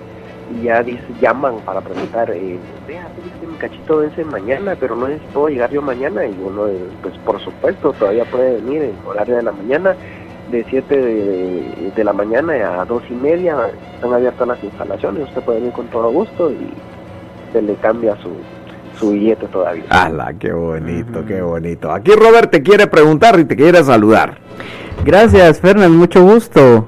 y 0.53 0.63
ya 0.63 0.83
dice, 0.83 1.03
llaman 1.19 1.55
para 1.65 1.81
preguntar, 1.81 2.31
eh, 2.31 2.57
vea, 2.87 3.07
que 3.39 3.47
mi 3.47 3.55
cachito 3.55 3.97
vence 3.97 4.23
mañana, 4.25 4.75
pero 4.79 4.95
no 4.95 5.07
puedo 5.33 5.49
llegar 5.49 5.69
yo 5.71 5.81
mañana. 5.81 6.25
Y 6.25 6.35
uno, 6.41 6.67
eh, 6.67 6.87
pues 7.01 7.17
por 7.19 7.39
supuesto, 7.41 7.93
todavía 7.93 8.25
puede 8.25 8.61
venir 8.61 8.83
en 8.83 8.95
horario 9.05 9.35
de 9.35 9.43
la 9.43 9.51
mañana, 9.51 9.95
de 10.51 10.65
7 10.69 10.95
de, 11.95 12.03
la 12.03 12.13
mañana 12.13 12.81
a 12.81 12.85
2 12.85 13.03
y 13.09 13.13
media, 13.13 13.57
están 13.95 14.13
abiertas 14.13 14.47
las 14.47 14.63
instalaciones, 14.63 15.27
usted 15.27 15.41
puede 15.41 15.59
venir 15.59 15.73
con 15.73 15.87
todo 15.87 16.09
gusto 16.11 16.49
y 16.51 16.69
se 17.51 17.61
le 17.61 17.75
cambia 17.75 18.15
su, 18.21 18.29
su 18.97 19.11
billete 19.11 19.47
todavía. 19.47 19.83
¡Hala, 19.89 20.33
qué 20.39 20.53
bonito, 20.53 21.25
qué 21.25 21.41
bonito! 21.41 21.91
Aquí 21.91 22.11
Robert 22.11 22.49
te 22.49 22.63
quiere 22.63 22.87
preguntar 22.87 23.37
y 23.39 23.45
te 23.45 23.57
quiere 23.57 23.83
saludar. 23.83 24.37
Gracias, 25.03 25.59
Fernán, 25.59 25.97
mucho 25.97 26.21
gusto. 26.23 26.87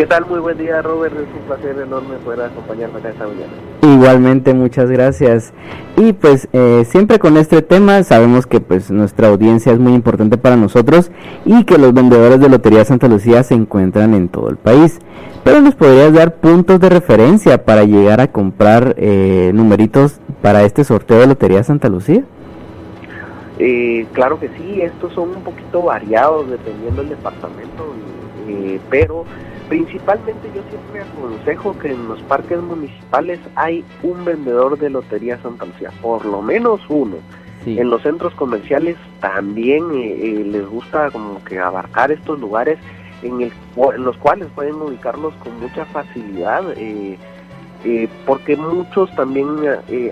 ¿Qué 0.00 0.06
tal? 0.06 0.24
Muy 0.24 0.40
buen 0.40 0.56
día, 0.56 0.80
Robert. 0.80 1.14
Es 1.14 1.28
un 1.38 1.46
placer 1.46 1.76
enorme 1.78 2.16
poder 2.24 2.40
acompañarme 2.40 3.00
acá 3.00 3.10
esta 3.10 3.26
mañana. 3.26 3.52
Igualmente, 3.82 4.54
muchas 4.54 4.90
gracias. 4.90 5.52
Y 5.98 6.14
pues 6.14 6.48
eh, 6.54 6.86
siempre 6.88 7.18
con 7.18 7.36
este 7.36 7.60
tema 7.60 8.02
sabemos 8.02 8.46
que 8.46 8.62
pues 8.62 8.90
nuestra 8.90 9.28
audiencia 9.28 9.72
es 9.72 9.78
muy 9.78 9.92
importante 9.92 10.38
para 10.38 10.56
nosotros 10.56 11.10
y 11.44 11.64
que 11.64 11.76
los 11.76 11.92
vendedores 11.92 12.40
de 12.40 12.48
Lotería 12.48 12.82
Santa 12.86 13.08
Lucía 13.08 13.42
se 13.42 13.52
encuentran 13.52 14.14
en 14.14 14.30
todo 14.30 14.48
el 14.48 14.56
país. 14.56 15.00
Pero 15.44 15.60
nos 15.60 15.74
podrías 15.74 16.14
dar 16.14 16.36
puntos 16.36 16.80
de 16.80 16.88
referencia 16.88 17.62
para 17.66 17.84
llegar 17.84 18.22
a 18.22 18.32
comprar 18.32 18.94
eh, 18.96 19.50
numeritos 19.52 20.18
para 20.40 20.62
este 20.62 20.82
sorteo 20.82 21.18
de 21.18 21.26
Lotería 21.26 21.62
Santa 21.62 21.90
Lucía. 21.90 22.24
Eh, 23.58 24.06
claro 24.14 24.40
que 24.40 24.48
sí, 24.48 24.80
estos 24.80 25.12
son 25.12 25.36
un 25.36 25.42
poquito 25.42 25.82
variados 25.82 26.48
dependiendo 26.48 27.02
del 27.02 27.10
departamento, 27.10 27.84
pero 28.88 29.26
Principalmente 29.70 30.50
yo 30.52 30.62
siempre 30.68 31.00
aconsejo 31.02 31.78
que 31.78 31.92
en 31.92 32.08
los 32.08 32.20
parques 32.22 32.60
municipales 32.60 33.38
hay 33.54 33.84
un 34.02 34.24
vendedor 34.24 34.76
de 34.76 34.90
Lotería 34.90 35.40
Santa 35.42 35.64
Lucía, 35.64 35.92
por 36.02 36.26
lo 36.26 36.42
menos 36.42 36.80
uno. 36.88 37.18
En 37.64 37.88
los 37.88 38.02
centros 38.02 38.34
comerciales 38.34 38.96
también 39.20 39.84
eh, 39.92 40.18
eh, 40.22 40.44
les 40.44 40.66
gusta 40.66 41.12
como 41.12 41.44
que 41.44 41.60
abarcar 41.60 42.10
estos 42.10 42.40
lugares 42.40 42.80
en, 43.22 43.42
el, 43.42 43.52
en 43.94 44.02
los 44.02 44.16
cuales 44.16 44.48
pueden 44.56 44.74
ubicarlos 44.74 45.34
con 45.34 45.60
mucha 45.60 45.84
facilidad, 45.84 46.64
eh, 46.76 47.16
porque 48.26 48.56
muchos 48.56 49.14
también 49.14 49.50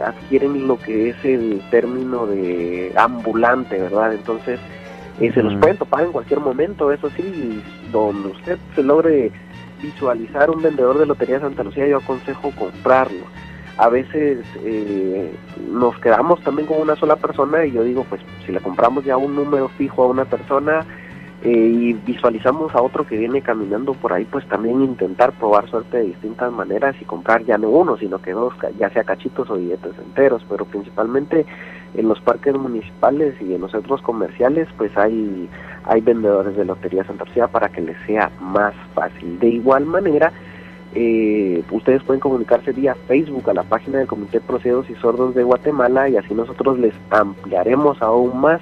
adquieren 0.05 0.69
lo 0.69 0.79
que 0.79 1.11
es 1.11 1.25
el 1.25 1.61
término 1.73 2.27
de 2.27 2.93
ambulante, 2.95 3.77
¿verdad? 3.77 4.15
Entonces 4.15 4.61
se 5.19 5.43
los 5.43 5.55
pueden 5.57 5.77
topar 5.77 6.05
en 6.05 6.13
cualquier 6.13 6.39
momento, 6.39 6.93
eso 6.93 7.11
sí, 7.11 7.61
donde 7.91 8.29
usted 8.29 8.57
se 8.77 8.85
logre 8.85 9.33
visualizar 9.83 10.51
un 10.51 10.63
vendedor 10.63 10.99
de 10.99 11.07
Lotería 11.07 11.41
Santa 11.41 11.63
Lucía, 11.63 11.87
yo 11.87 11.99
aconsejo 11.99 12.51
comprarlo. 12.53 13.25
A 13.77 13.89
veces 13.89 14.45
eh, 14.65 15.33
nos 15.71 15.97
quedamos 16.01 16.41
también 16.43 16.67
con 16.67 16.81
una 16.81 16.97
sola 16.97 17.17
persona 17.17 17.65
y 17.65 17.73
yo 17.73 17.85
digo, 17.85 18.05
pues 18.09 18.21
si 18.45 18.53
le 18.53 18.61
compramos 18.61 19.05
ya 19.05 19.17
un 19.17 19.37
número 19.37 19.69
fijo 19.69 20.03
a 20.03 20.09
una 20.09 20.25
persona 20.25 20.85
eh, 21.43 21.51
y 21.51 21.93
visualizamos 21.93 22.75
a 22.75 22.83
otro 22.83 23.07
que 23.07 23.17
viene 23.17 23.41
caminando 23.41 23.95
por 23.95 24.13
ahí, 24.13 24.25
pues 24.25 24.45
también 24.49 24.83
intentar 24.83 25.31
probar 25.33 25.71
suerte 25.71 25.99
de 25.99 26.05
distintas 26.07 26.53
maneras 26.53 26.97
y 27.01 27.05
comprar 27.05 27.45
ya 27.45 27.57
no 27.57 27.69
uno, 27.69 27.97
sino 27.97 28.19
que 28.21 28.33
dos, 28.33 28.53
ya 28.77 28.91
sea 28.91 29.05
cachitos 29.05 29.49
o 29.49 29.55
billetes 29.55 29.97
enteros, 29.99 30.45
pero 30.49 30.65
principalmente 30.65 31.47
en 31.95 32.09
los 32.09 32.21
parques 32.21 32.55
municipales 32.55 33.35
y 33.41 33.55
en 33.55 33.61
los 33.61 33.73
centros 33.73 34.03
comerciales 34.03 34.69
pues 34.77 34.97
hay, 34.97 35.49
hay 35.85 36.01
vendedores 36.01 36.57
de 36.57 36.65
Lotería 36.65 37.05
Santa 37.05 37.25
Lucía 37.25 37.49
para 37.49 37.69
que 37.69 37.81
les 37.81 37.97
sea 38.07 38.31
más 38.41 38.75
fácil. 38.95 39.39
De 39.39 39.49
igual 39.49 39.87
manera, 39.87 40.33
eh, 40.95 41.63
ustedes 41.71 42.03
pueden 42.03 42.21
comunicarse 42.21 42.73
vía 42.73 42.97
Facebook 43.07 43.49
a 43.51 43.55
la 43.55 43.63
página 43.63 43.99
del 43.99 44.07
Comité 44.07 44.41
Procedos 44.41 44.89
y 44.89 44.95
Sordos 44.97 45.35
de 45.35 45.43
Guatemala 45.43 46.09
y 46.09 46.17
así 46.17 46.35
nosotros 46.35 46.79
les 46.79 46.95
ampliaremos 47.11 48.01
aún 48.03 48.41
más. 48.41 48.61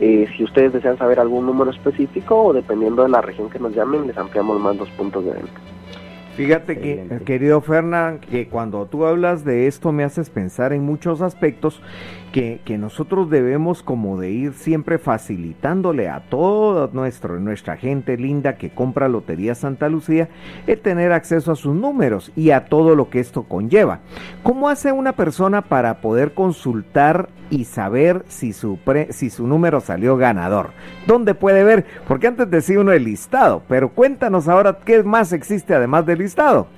Eh, 0.00 0.28
si 0.36 0.44
ustedes 0.44 0.72
desean 0.72 0.96
saber 0.96 1.18
algún 1.18 1.46
número 1.46 1.72
específico 1.72 2.40
o 2.40 2.52
dependiendo 2.52 3.02
de 3.02 3.08
la 3.08 3.20
región 3.20 3.50
que 3.50 3.58
nos 3.58 3.74
llamen, 3.74 4.06
les 4.06 4.16
ampliamos 4.16 4.60
más 4.60 4.76
los 4.76 4.88
puntos 4.90 5.24
de 5.24 5.32
venta. 5.32 5.60
Fíjate 6.38 6.78
que, 6.78 7.04
querido 7.24 7.60
Fernán, 7.60 8.20
que 8.20 8.46
cuando 8.46 8.86
tú 8.86 9.04
hablas 9.04 9.44
de 9.44 9.66
esto 9.66 9.90
me 9.90 10.04
haces 10.04 10.30
pensar 10.30 10.72
en 10.72 10.84
muchos 10.84 11.20
aspectos 11.20 11.82
que, 12.32 12.78
nosotros 12.78 13.30
debemos 13.30 13.82
como 13.82 14.18
de 14.18 14.30
ir 14.30 14.52
siempre 14.52 14.98
facilitándole 14.98 16.08
a 16.08 16.20
toda 16.20 16.88
nuestra 16.92 17.76
gente 17.76 18.16
linda 18.16 18.56
que 18.56 18.70
compra 18.70 19.08
Lotería 19.08 19.54
Santa 19.54 19.88
Lucía 19.88 20.28
el 20.66 20.78
tener 20.78 21.12
acceso 21.12 21.52
a 21.52 21.56
sus 21.56 21.74
números 21.74 22.30
y 22.36 22.50
a 22.50 22.66
todo 22.66 22.94
lo 22.94 23.10
que 23.10 23.20
esto 23.20 23.44
conlleva. 23.44 24.00
¿Cómo 24.42 24.68
hace 24.68 24.92
una 24.92 25.12
persona 25.12 25.62
para 25.62 26.00
poder 26.00 26.34
consultar 26.34 27.28
y 27.50 27.64
saber 27.64 28.24
si 28.28 28.52
su, 28.52 28.78
si 29.10 29.30
su 29.30 29.46
número 29.46 29.80
salió 29.80 30.16
ganador? 30.16 30.70
¿Dónde 31.06 31.34
puede 31.34 31.64
ver? 31.64 31.86
Porque 32.06 32.28
antes 32.28 32.50
decía 32.50 32.80
uno 32.80 32.92
el 32.92 33.04
listado, 33.04 33.62
pero 33.68 33.90
cuéntanos 33.90 34.48
ahora 34.48 34.78
qué 34.84 35.02
más 35.02 35.32
existe 35.32 35.74
además 35.74 36.06
del 36.06 36.18
listado. 36.18 36.68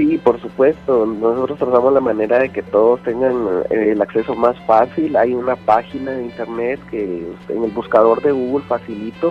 Sí, 0.00 0.16
por 0.16 0.40
supuesto. 0.40 1.04
Nosotros 1.04 1.58
tratamos 1.58 1.92
la 1.92 2.00
manera 2.00 2.38
de 2.38 2.48
que 2.48 2.62
todos 2.62 3.02
tengan 3.02 3.34
eh, 3.68 3.90
el 3.92 4.00
acceso 4.00 4.34
más 4.34 4.58
fácil. 4.60 5.14
Hay 5.14 5.34
una 5.34 5.56
página 5.56 6.12
de 6.12 6.22
internet 6.22 6.80
que 6.90 7.26
en 7.50 7.64
el 7.64 7.70
buscador 7.70 8.22
de 8.22 8.32
Google 8.32 8.64
facilito 8.66 9.30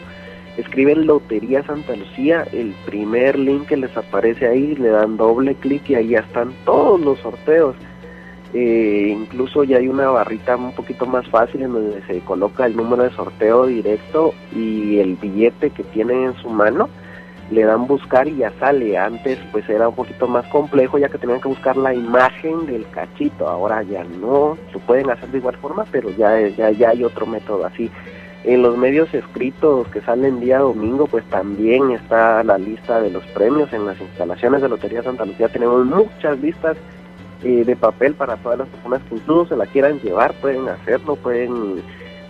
escriben 0.57 1.07
Lotería 1.07 1.63
Santa 1.63 1.95
Lucía, 1.95 2.45
el 2.53 2.75
primer 2.85 3.39
link 3.39 3.65
que 3.65 3.77
les 3.77 3.97
aparece 3.97 4.45
ahí, 4.45 4.75
le 4.75 4.89
dan 4.89 5.17
doble 5.17 5.55
clic 5.55 5.89
y 5.89 5.95
ahí 5.95 6.09
ya 6.09 6.19
están 6.19 6.53
todos 6.65 7.01
los 7.01 7.17
sorteos. 7.17 7.75
Eh, 8.53 9.07
incluso 9.11 9.63
ya 9.63 9.77
hay 9.77 9.87
una 9.87 10.11
barrita 10.11 10.55
un 10.55 10.73
poquito 10.73 11.07
más 11.07 11.27
fácil 11.29 11.63
en 11.63 11.73
donde 11.73 12.03
se 12.03 12.19
coloca 12.19 12.67
el 12.67 12.75
número 12.75 13.01
de 13.01 13.09
sorteo 13.09 13.65
directo 13.65 14.35
y 14.55 14.99
el 14.99 15.15
billete 15.15 15.71
que 15.71 15.83
tienen 15.83 16.25
en 16.25 16.35
su 16.35 16.49
mano 16.51 16.89
le 17.51 17.63
dan 17.63 17.87
buscar 17.87 18.27
y 18.27 18.37
ya 18.37 18.51
sale. 18.59 18.97
Antes 18.97 19.39
pues 19.51 19.67
era 19.69 19.89
un 19.89 19.95
poquito 19.95 20.27
más 20.27 20.45
complejo 20.47 20.97
ya 20.97 21.09
que 21.09 21.17
tenían 21.17 21.41
que 21.41 21.47
buscar 21.47 21.77
la 21.77 21.93
imagen 21.93 22.65
del 22.65 22.87
cachito. 22.89 23.47
Ahora 23.47 23.83
ya 23.83 24.03
no, 24.03 24.57
lo 24.73 24.79
pueden 24.81 25.09
hacer 25.09 25.29
de 25.29 25.39
igual 25.39 25.57
forma, 25.57 25.85
pero 25.91 26.09
ya, 26.11 26.39
ya, 26.49 26.71
ya 26.71 26.89
hay 26.89 27.03
otro 27.03 27.25
método 27.25 27.65
así. 27.65 27.89
En 28.45 28.61
los 28.61 28.77
medios 28.77 29.13
escritos 29.13 29.87
que 29.89 29.99
salen 30.01 30.39
día 30.39 30.59
domingo, 30.59 31.07
pues 31.07 31.25
también 31.25 31.91
está 31.91 32.41
la 32.43 32.57
lista 32.57 33.01
de 33.01 33.11
los 33.11 33.25
premios. 33.27 33.73
En 33.73 33.85
las 33.85 33.99
instalaciones 33.99 34.61
de 34.61 34.69
Lotería 34.69 35.03
Santa 35.03 35.25
Lucía 35.25 35.49
tenemos 35.49 35.85
muchas 35.85 36.39
listas 36.39 36.77
eh, 37.43 37.63
de 37.65 37.75
papel 37.75 38.15
para 38.15 38.37
todas 38.37 38.59
las 38.59 38.67
personas 38.69 39.01
que 39.03 39.15
incluso 39.15 39.49
se 39.49 39.55
la 39.57 39.65
quieran 39.65 39.99
llevar, 39.99 40.33
pueden 40.41 40.67
hacerlo, 40.69 41.15
pueden 41.15 41.81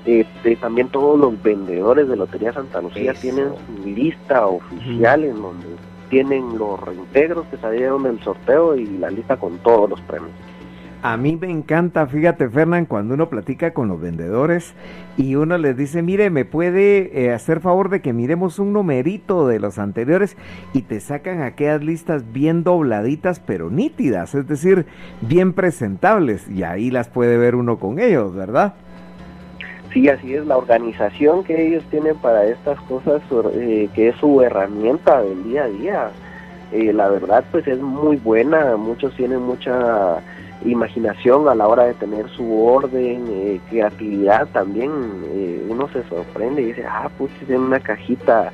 este, 0.10 0.56
también 0.56 0.89
todos 0.89 1.20
los 1.20 1.42
vendedores 1.42 2.08
de 2.08 2.16
Lotería 2.16 2.54
Santa 2.54 2.82
Lucía 2.82 3.13
tienen 3.13 3.50
su 3.68 3.88
lista 3.88 4.48
oficial 4.48 5.24
en 5.24 5.42
donde 5.42 5.68
tienen 6.10 6.58
los 6.58 6.80
reintegros 6.80 7.46
que 7.48 7.58
salieron 7.58 8.04
del 8.04 8.20
sorteo 8.22 8.75
y 8.75 8.86
la 8.86 9.10
lista 9.10 9.38
con 9.38 9.58
todos 9.60 9.89
los 9.89 10.01
premios. 10.01 10.32
A 11.01 11.16
mí 11.16 11.38
me 11.38 11.50
encanta, 11.50 12.08
fíjate, 12.08 12.50
Fernán, 12.50 12.86
cuando 12.86 13.13
uno 13.13 13.30
platica 13.30 13.74
con 13.74 13.88
los 13.88 14.01
vendedores 14.01 14.74
y 15.16 15.36
uno 15.36 15.58
les 15.58 15.78
dice, 15.78 16.01
mire, 16.01 16.30
me 16.30 16.44
puede 16.44 17.24
eh, 17.24 17.32
hacer 17.32 17.62
favor 17.62 17.89
de 17.89 18.01
que 18.01 18.12
miremos 18.12 18.60
un 18.60 18.74
numerito 18.74 19.48
de 19.48 19.60
los 19.60 19.80
anteriores 19.80 20.36
y 20.74 20.82
te 20.82 21.00
sacan 21.00 21.42
aquellas 21.42 21.82
listas 21.82 22.34
bien 22.34 22.66
dobladitas, 22.66 23.39
pero 23.39 23.70
nítidas, 23.70 24.36
es 24.36 24.46
decir, 24.46 24.88
bien 25.22 25.54
presentables, 25.54 26.50
y 26.50 26.63
ahí 26.63 26.92
las 26.92 27.08
puede 27.08 27.38
ver 27.38 27.56
uno 27.56 27.80
con 27.80 28.00
ellos, 28.00 28.36
¿verdad? 28.36 28.74
Sí, 29.93 30.08
así 30.08 30.36
es, 30.36 30.46
la 30.46 30.58
organización 30.58 31.43
que 31.43 31.67
ellos 31.67 31.84
tienen 31.89 32.15
para 32.17 32.46
estas 32.46 32.79
cosas, 32.81 33.22
eh, 33.55 33.89
que 33.96 34.10
es 34.10 34.15
su 34.17 34.39
herramienta 34.41 35.22
del 35.24 35.43
día 35.46 35.63
a 35.63 35.67
día, 35.67 36.12
eh, 36.72 36.93
la 36.93 37.10
verdad 37.10 37.43
pues 37.51 37.67
es 37.67 37.79
muy 37.79 38.17
buena, 38.17 38.77
muchos 38.77 39.15
tienen 39.15 39.41
mucha 39.41 40.22
imaginación 40.63 41.48
a 41.50 41.55
la 41.55 41.67
hora 41.67 41.86
de 41.86 41.96
tener 41.96 42.29
su 42.29 42.63
orden, 42.63 43.25
eh, 43.29 43.60
creatividad 43.69 44.48
también, 44.50 44.91
uno 45.67 45.88
se 45.91 46.03
sorprende 46.03 46.62
y 46.62 46.65
dice, 46.65 46.86
ah, 46.88 47.10
pues 47.17 47.31
tiene 47.48 47.58
una 47.58 47.79
cajita 47.79 48.51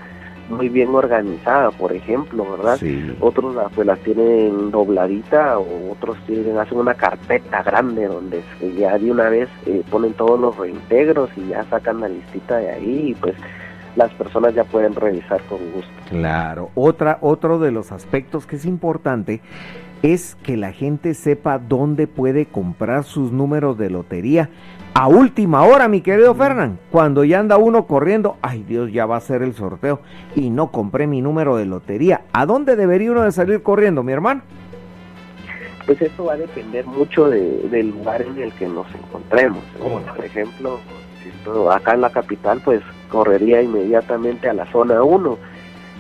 muy 0.50 0.70
bien 0.70 0.90
organizada, 0.94 1.72
por 1.72 1.94
ejemplo, 1.94 2.46
¿verdad? 2.52 2.80
Otros 3.20 3.56
pues 3.74 3.88
las 3.88 4.00
tienen 4.00 4.72
dobladita 4.72 5.58
o 5.58 5.92
otros 5.92 6.18
tienen, 6.25 6.58
hacen 6.58 6.78
una 6.78 6.94
carpeta 6.94 7.64
grande 7.64 8.08
donde 8.08 8.44
ya 8.78 8.98
de 8.98 9.12
una 9.12 9.30
vez 9.30 9.50
eh, 9.66 9.84
ponen 9.90 10.14
todos 10.14 10.40
los 10.40 10.58
reintegros 10.58 11.30
y 11.38 11.48
ya 11.48 11.64
sacan 11.66 12.02
la 12.02 12.10
listita 12.10 12.58
de 12.58 12.72
ahí 12.72 13.10
y 13.10 13.14
pues 13.16 13.36
las 13.96 14.14
personas 14.14 14.54
ya 14.54 14.64
pueden 14.64 14.94
revisar 14.96 15.42
con 15.44 15.60
gusto. 15.72 15.92
Claro, 16.10 16.70
otra 16.75 17.18
otro 17.22 17.60
de 17.60 17.72
los 17.72 17.92
aspectos 17.92 18.46
que 18.46 18.58
es 18.58 18.66
importante 18.66 19.42
es 20.04 20.36
que 20.44 20.58
la 20.58 20.72
gente 20.72 21.14
sepa 21.14 21.58
dónde 21.58 22.06
puede 22.08 22.46
comprar 22.46 23.06
sus 23.06 23.32
números 23.32 23.78
de 23.78 23.90
lotería 23.90 24.50
a 24.98 25.10
última 25.10 25.64
hora, 25.64 25.90
mi 25.90 26.00
querido 26.00 26.34
Fernán, 26.36 26.80
cuando 26.90 27.25
ya 27.25 27.42
anda 27.42 27.58
uno 27.58 27.86
corriendo, 27.86 28.38
ay 28.42 28.64
Dios, 28.64 28.94
ya 28.94 29.06
va 29.06 29.18
a 29.18 29.20
ser 29.20 29.44
el 29.44 29.54
sorteo 29.54 30.00
y 30.38 30.50
no 30.50 30.72
compré 30.72 31.06
mi 31.06 31.22
número 31.22 31.58
de 31.58 31.66
lotería. 31.66 32.22
¿A 32.32 32.46
dónde 32.46 32.78
debería 32.78 33.12
uno 33.12 33.24
de 33.24 33.34
salir 33.34 33.62
corriendo, 33.62 34.04
mi 34.04 34.14
hermano? 34.14 34.42
Pues 35.86 36.02
eso 36.02 36.24
va 36.24 36.34
a 36.34 36.38
depender 36.38 36.86
mucho 36.86 37.30
del 37.30 37.90
lugar 37.90 38.22
en 38.22 38.42
el 38.42 38.54
que 38.54 38.70
nos 38.70 38.88
encontremos. 38.96 39.62
por 40.16 40.24
ejemplo, 40.24 40.80
acá 41.70 41.94
en 41.94 42.00
la 42.00 42.10
capital, 42.12 42.62
pues 42.64 42.82
correría 43.10 43.62
inmediatamente 43.62 44.48
a 44.48 44.54
la 44.54 44.66
zona 44.72 45.04
1, 45.04 45.38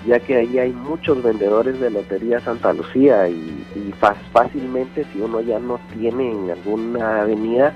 ya 0.07 0.21
que 0.21 0.37
ahí 0.37 0.57
hay 0.57 0.71
muchos 0.71 1.21
vendedores 1.21 1.81
de 1.81 1.89
Lotería 1.89 2.39
Santa 2.39 2.71
Lucía 2.71 3.27
y, 3.27 3.65
y 3.75 3.93
fácilmente 4.31 5.05
si 5.11 5.19
uno 5.19 5.41
ya 5.41 5.59
no 5.59 5.81
tiene 5.93 6.31
en 6.31 6.49
alguna 6.49 7.23
avenida, 7.23 7.73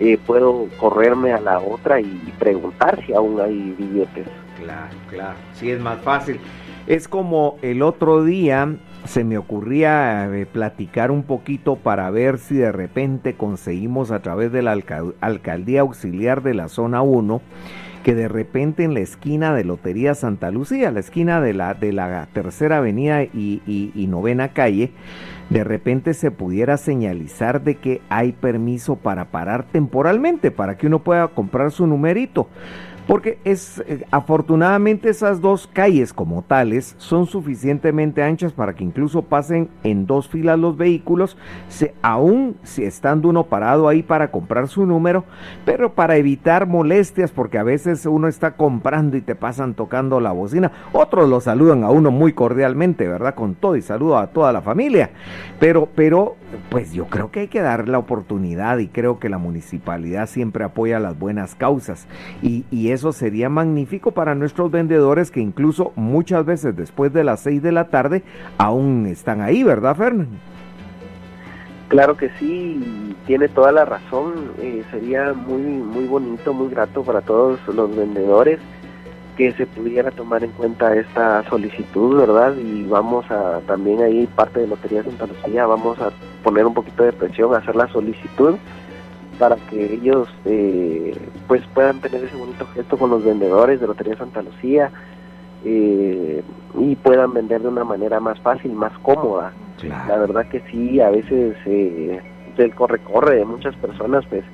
eh, 0.00 0.18
puedo 0.26 0.68
correrme 0.78 1.32
a 1.32 1.40
la 1.40 1.58
otra 1.58 2.00
y 2.00 2.32
preguntar 2.38 3.02
si 3.06 3.14
aún 3.14 3.40
hay 3.40 3.74
billetes. 3.78 4.26
Claro, 4.60 4.96
claro, 5.08 5.36
sí 5.54 5.70
es 5.70 5.80
más 5.80 6.00
fácil. 6.00 6.40
Es 6.86 7.08
como 7.08 7.58
el 7.62 7.82
otro 7.82 8.24
día 8.24 8.76
se 9.04 9.24
me 9.24 9.38
ocurría 9.38 10.28
eh, 10.32 10.46
platicar 10.46 11.10
un 11.10 11.22
poquito 11.22 11.76
para 11.76 12.10
ver 12.10 12.38
si 12.38 12.56
de 12.56 12.72
repente 12.72 13.34
conseguimos 13.34 14.10
a 14.10 14.20
través 14.20 14.52
de 14.52 14.62
la 14.62 14.76
alcaldía 15.20 15.80
auxiliar 15.80 16.42
de 16.42 16.54
la 16.54 16.68
zona 16.68 17.02
1 17.02 17.40
que 18.06 18.14
de 18.14 18.28
repente 18.28 18.84
en 18.84 18.94
la 18.94 19.00
esquina 19.00 19.52
de 19.52 19.64
Lotería 19.64 20.14
Santa 20.14 20.52
Lucía, 20.52 20.92
la 20.92 21.00
esquina 21.00 21.40
de 21.40 21.52
la, 21.52 21.74
de 21.74 21.92
la 21.92 22.28
tercera 22.32 22.76
avenida 22.76 23.24
y, 23.24 23.60
y 23.66 24.06
novena 24.06 24.52
calle, 24.52 24.92
de 25.50 25.64
repente 25.64 26.14
se 26.14 26.30
pudiera 26.30 26.76
señalizar 26.76 27.64
de 27.64 27.74
que 27.74 28.02
hay 28.08 28.30
permiso 28.30 28.94
para 28.94 29.24
parar 29.32 29.64
temporalmente, 29.64 30.52
para 30.52 30.78
que 30.78 30.86
uno 30.86 31.00
pueda 31.00 31.26
comprar 31.26 31.72
su 31.72 31.84
numerito 31.88 32.46
porque 33.06 33.38
es 33.44 33.82
eh, 33.86 34.04
afortunadamente 34.10 35.08
esas 35.08 35.40
dos 35.40 35.66
calles 35.66 36.12
como 36.12 36.42
tales 36.42 36.94
son 36.98 37.26
suficientemente 37.26 38.22
anchas 38.22 38.52
para 38.52 38.74
que 38.74 38.84
incluso 38.84 39.22
pasen 39.22 39.68
en 39.84 40.06
dos 40.06 40.28
filas 40.28 40.58
los 40.58 40.76
vehículos, 40.76 41.36
aún 42.02 42.56
si 42.62 42.84
estando 42.84 43.28
uno 43.28 43.44
parado 43.44 43.88
ahí 43.88 44.02
para 44.02 44.30
comprar 44.30 44.68
su 44.68 44.86
número, 44.86 45.24
pero 45.64 45.94
para 45.94 46.16
evitar 46.16 46.66
molestias, 46.66 47.30
porque 47.30 47.58
a 47.58 47.62
veces 47.62 48.06
uno 48.06 48.28
está 48.28 48.56
comprando 48.56 49.16
y 49.16 49.20
te 49.20 49.34
pasan 49.34 49.74
tocando 49.74 50.20
la 50.20 50.32
bocina, 50.32 50.72
otros 50.92 51.28
lo 51.28 51.40
saludan 51.40 51.84
a 51.84 51.90
uno 51.90 52.10
muy 52.10 52.32
cordialmente, 52.32 53.06
¿verdad? 53.08 53.34
Con 53.34 53.54
todo 53.54 53.76
y 53.76 53.82
saludo 53.82 54.18
a 54.18 54.28
toda 54.28 54.52
la 54.52 54.62
familia, 54.62 55.10
pero, 55.60 55.88
pero 55.94 56.36
pues 56.70 56.92
yo 56.92 57.06
creo 57.06 57.30
que 57.30 57.40
hay 57.40 57.48
que 57.48 57.60
dar 57.60 57.88
la 57.88 57.98
oportunidad 57.98 58.78
y 58.78 58.88
creo 58.88 59.18
que 59.18 59.28
la 59.28 59.38
municipalidad 59.38 60.28
siempre 60.28 60.64
apoya 60.64 60.98
las 60.98 61.18
buenas 61.18 61.54
causas. 61.54 62.06
Y, 62.42 62.64
y 62.70 62.90
eso 62.96 63.12
sería 63.12 63.48
magnífico 63.48 64.10
para 64.10 64.34
nuestros 64.34 64.70
vendedores 64.70 65.30
que 65.30 65.40
incluso 65.40 65.92
muchas 65.96 66.44
veces 66.44 66.74
después 66.74 67.12
de 67.12 67.24
las 67.24 67.40
6 67.40 67.62
de 67.62 67.72
la 67.72 67.88
tarde 67.88 68.24
aún 68.58 69.06
están 69.06 69.40
ahí, 69.40 69.62
¿verdad, 69.62 69.94
Fernando? 69.94 70.36
Claro 71.88 72.16
que 72.16 72.30
sí, 72.38 73.14
tiene 73.26 73.48
toda 73.48 73.70
la 73.70 73.84
razón. 73.84 74.50
Eh, 74.58 74.82
sería 74.90 75.32
muy 75.34 75.60
muy 75.60 76.06
bonito, 76.06 76.52
muy 76.52 76.68
grato 76.68 77.02
para 77.02 77.20
todos 77.20 77.60
los 77.68 77.94
vendedores 77.94 78.58
que 79.36 79.52
se 79.52 79.66
pudiera 79.66 80.10
tomar 80.10 80.42
en 80.42 80.50
cuenta 80.52 80.96
esta 80.96 81.44
solicitud, 81.48 82.16
¿verdad? 82.18 82.56
Y 82.56 82.84
vamos 82.84 83.30
a 83.30 83.60
también 83.66 84.00
ahí 84.02 84.26
parte 84.34 84.60
de 84.60 84.66
Lotería 84.66 85.04
Santa 85.04 85.26
Lucía, 85.26 85.66
vamos 85.66 86.00
a 86.00 86.10
poner 86.42 86.64
un 86.64 86.72
poquito 86.72 87.04
de 87.04 87.12
presión, 87.12 87.54
hacer 87.54 87.76
la 87.76 87.86
solicitud 87.88 88.56
para 89.38 89.56
que 89.56 89.94
ellos 89.94 90.28
eh, 90.44 91.16
pues 91.46 91.62
puedan 91.74 92.00
tener 92.00 92.24
ese 92.24 92.36
bonito 92.36 92.66
gesto 92.74 92.96
con 92.96 93.10
los 93.10 93.24
vendedores 93.24 93.80
de 93.80 93.86
Lotería 93.86 94.16
Santa 94.16 94.42
Lucía 94.42 94.90
eh, 95.64 96.42
y 96.78 96.96
puedan 96.96 97.32
vender 97.32 97.62
de 97.62 97.68
una 97.68 97.84
manera 97.84 98.20
más 98.20 98.38
fácil, 98.40 98.72
más 98.72 98.92
cómoda. 99.00 99.52
La 100.08 100.16
verdad 100.16 100.46
que 100.48 100.60
sí, 100.70 101.00
a 101.00 101.10
veces 101.10 101.56
eh, 101.66 102.20
el 102.56 102.74
corre-corre 102.74 103.36
de 103.36 103.44
muchas 103.44 103.74
personas 103.76 104.24
pues 104.26 104.44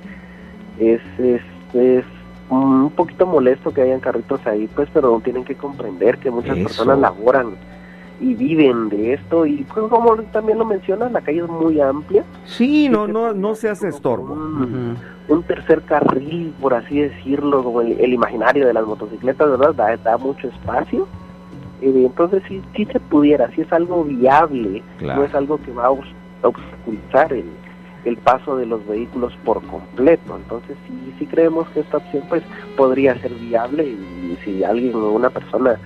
es, 0.79 1.01
es, 1.17 1.41
es 1.73 2.05
un 2.49 2.91
poquito 2.91 3.25
molesto 3.25 3.73
que 3.73 3.81
hayan 3.81 3.99
carritos 3.99 4.45
ahí, 4.45 4.67
pues, 4.75 4.89
pero 4.93 5.19
tienen 5.23 5.43
que 5.43 5.55
comprender 5.55 6.17
que 6.17 6.29
muchas 6.29 6.57
personas 6.57 6.99
laboran 6.99 7.55
y 8.19 8.33
viven 8.35 8.89
de 8.89 9.13
esto. 9.13 9.45
Y 9.45 9.65
pues, 9.73 9.87
como 9.89 10.15
también 10.31 10.57
lo 10.57 10.65
mencionas 10.65 11.11
la 11.11 11.21
calle 11.21 11.39
es 11.39 11.49
muy 11.49 11.79
amplia. 11.79 12.23
Sí 12.45 12.89
no 12.89 13.07
no 13.07 13.33
no 13.33 13.55
se 13.55 13.69
hace 13.69 13.89
estorbo. 13.89 14.33
un, 14.33 15.43
tercer 15.43 15.81
carril 15.83 16.53
por 16.61 16.73
así 16.73 16.99
decirlo 16.99 17.63
como 17.63 17.81
el, 17.81 18.13
imaginario 18.13 18.67
de 18.67 18.73
las 18.73 18.85
motocicletas 18.85 19.49
verdad 19.49 19.73
da, 19.73 19.97
da 19.97 20.17
mucho 20.17 20.47
espacio. 20.47 21.07
Eh, 21.81 21.91
entonces 21.95 22.43
sí 22.47 22.61
sí 22.75 22.85
se 22.85 22.99
pudiera 22.99 23.49
si 23.51 23.61
es 23.61 23.73
algo 23.73 24.03
viable 24.05 24.81
no 25.01 25.23
es 25.23 25.33
algo 25.35 25.57
que 25.57 25.71
va 25.71 25.87
a 25.87 25.91
obstaculizar 26.47 27.33
el, 27.33 27.45
el 28.05 28.15
paso 28.17 28.55
de 28.55 28.65
los 28.65 28.85
vehículos 28.87 29.33
por 29.43 29.61
completo. 29.63 30.37
Entonces 30.37 30.77
sí 30.87 31.13
sí 31.19 31.25
creemos 31.25 31.67
que 31.69 31.81
esta 31.81 31.97
opción 31.97 32.23
pues 32.29 32.43
podría 32.77 33.17
ser 33.19 33.33
viable 33.33 33.83
y 33.85 34.37
si 34.43 34.63
alguien 34.63 34.95
o 34.95 35.11
una 35.11 35.29
persona 35.29 35.77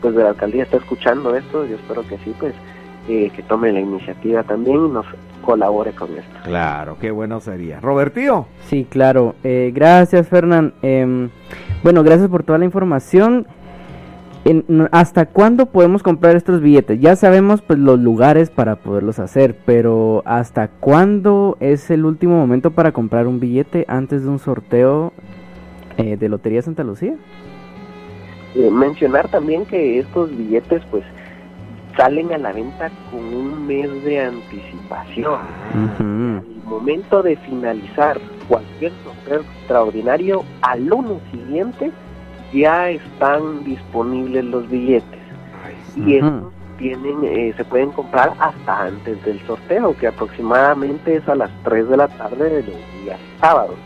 pues 0.00 0.14
de 0.14 0.22
la 0.22 0.30
alcaldía 0.30 0.64
está 0.64 0.76
escuchando 0.76 1.34
esto, 1.34 1.66
yo 1.66 1.76
espero 1.76 2.02
que 2.06 2.18
sí, 2.18 2.34
pues 2.38 2.54
eh, 3.08 3.30
que 3.34 3.42
tome 3.42 3.72
la 3.72 3.80
iniciativa 3.80 4.42
también 4.42 4.86
y 4.86 4.88
nos 4.90 5.06
colabore 5.42 5.92
con 5.92 6.10
esto. 6.10 6.36
Claro, 6.44 6.98
qué 7.00 7.10
bueno 7.10 7.40
sería. 7.40 7.80
Robertío. 7.80 8.46
Sí, 8.66 8.86
claro. 8.88 9.34
Eh, 9.44 9.72
gracias, 9.74 10.28
Fernán. 10.28 10.74
Em, 10.82 11.30
bueno, 11.82 12.02
gracias 12.02 12.28
por 12.28 12.42
toda 12.42 12.58
la 12.58 12.66
información. 12.66 13.46
¿Hasta 14.92 15.26
cuándo 15.26 15.66
podemos 15.66 16.02
comprar 16.02 16.36
estos 16.36 16.60
billetes? 16.60 17.00
Ya 17.00 17.16
sabemos 17.16 17.60
pues 17.60 17.78
los 17.78 17.98
lugares 17.98 18.50
para 18.50 18.76
poderlos 18.76 19.18
hacer, 19.18 19.56
pero 19.66 20.22
¿hasta 20.24 20.68
cuándo 20.68 21.56
es 21.60 21.90
el 21.90 22.06
último 22.06 22.36
momento 22.38 22.70
para 22.70 22.92
comprar 22.92 23.26
un 23.26 23.40
billete 23.40 23.84
antes 23.88 24.22
de 24.22 24.28
un 24.28 24.38
sorteo 24.38 25.12
eh, 25.98 26.16
de 26.16 26.28
Lotería 26.30 26.62
Santa 26.62 26.82
Lucía? 26.82 27.14
Eh, 28.58 28.72
mencionar 28.72 29.28
también 29.28 29.64
que 29.66 30.00
estos 30.00 30.36
billetes 30.36 30.82
pues 30.90 31.04
salen 31.96 32.32
a 32.32 32.38
la 32.38 32.52
venta 32.52 32.90
con 33.08 33.20
un 33.20 33.68
mes 33.68 34.02
de 34.02 34.18
anticipación. 34.20 35.40
el 36.08 36.64
momento 36.64 37.22
de 37.22 37.36
finalizar 37.36 38.18
cualquier 38.48 38.90
sorteo 39.04 39.42
extraordinario, 39.42 40.44
al 40.62 40.86
lunes 40.86 41.22
siguiente 41.30 41.92
ya 42.52 42.90
están 42.90 43.62
disponibles 43.62 44.44
los 44.46 44.68
billetes. 44.68 45.20
Y 45.94 46.16
estos 46.16 46.52
tienen, 46.78 47.22
eh, 47.22 47.54
se 47.56 47.64
pueden 47.64 47.92
comprar 47.92 48.32
hasta 48.40 48.86
antes 48.86 49.24
del 49.24 49.38
sorteo, 49.46 49.96
que 49.96 50.08
aproximadamente 50.08 51.14
es 51.14 51.28
a 51.28 51.36
las 51.36 51.50
3 51.62 51.88
de 51.88 51.96
la 51.96 52.08
tarde 52.08 52.50
de 52.50 52.62
los 52.64 53.04
días 53.04 53.20
sábados 53.40 53.76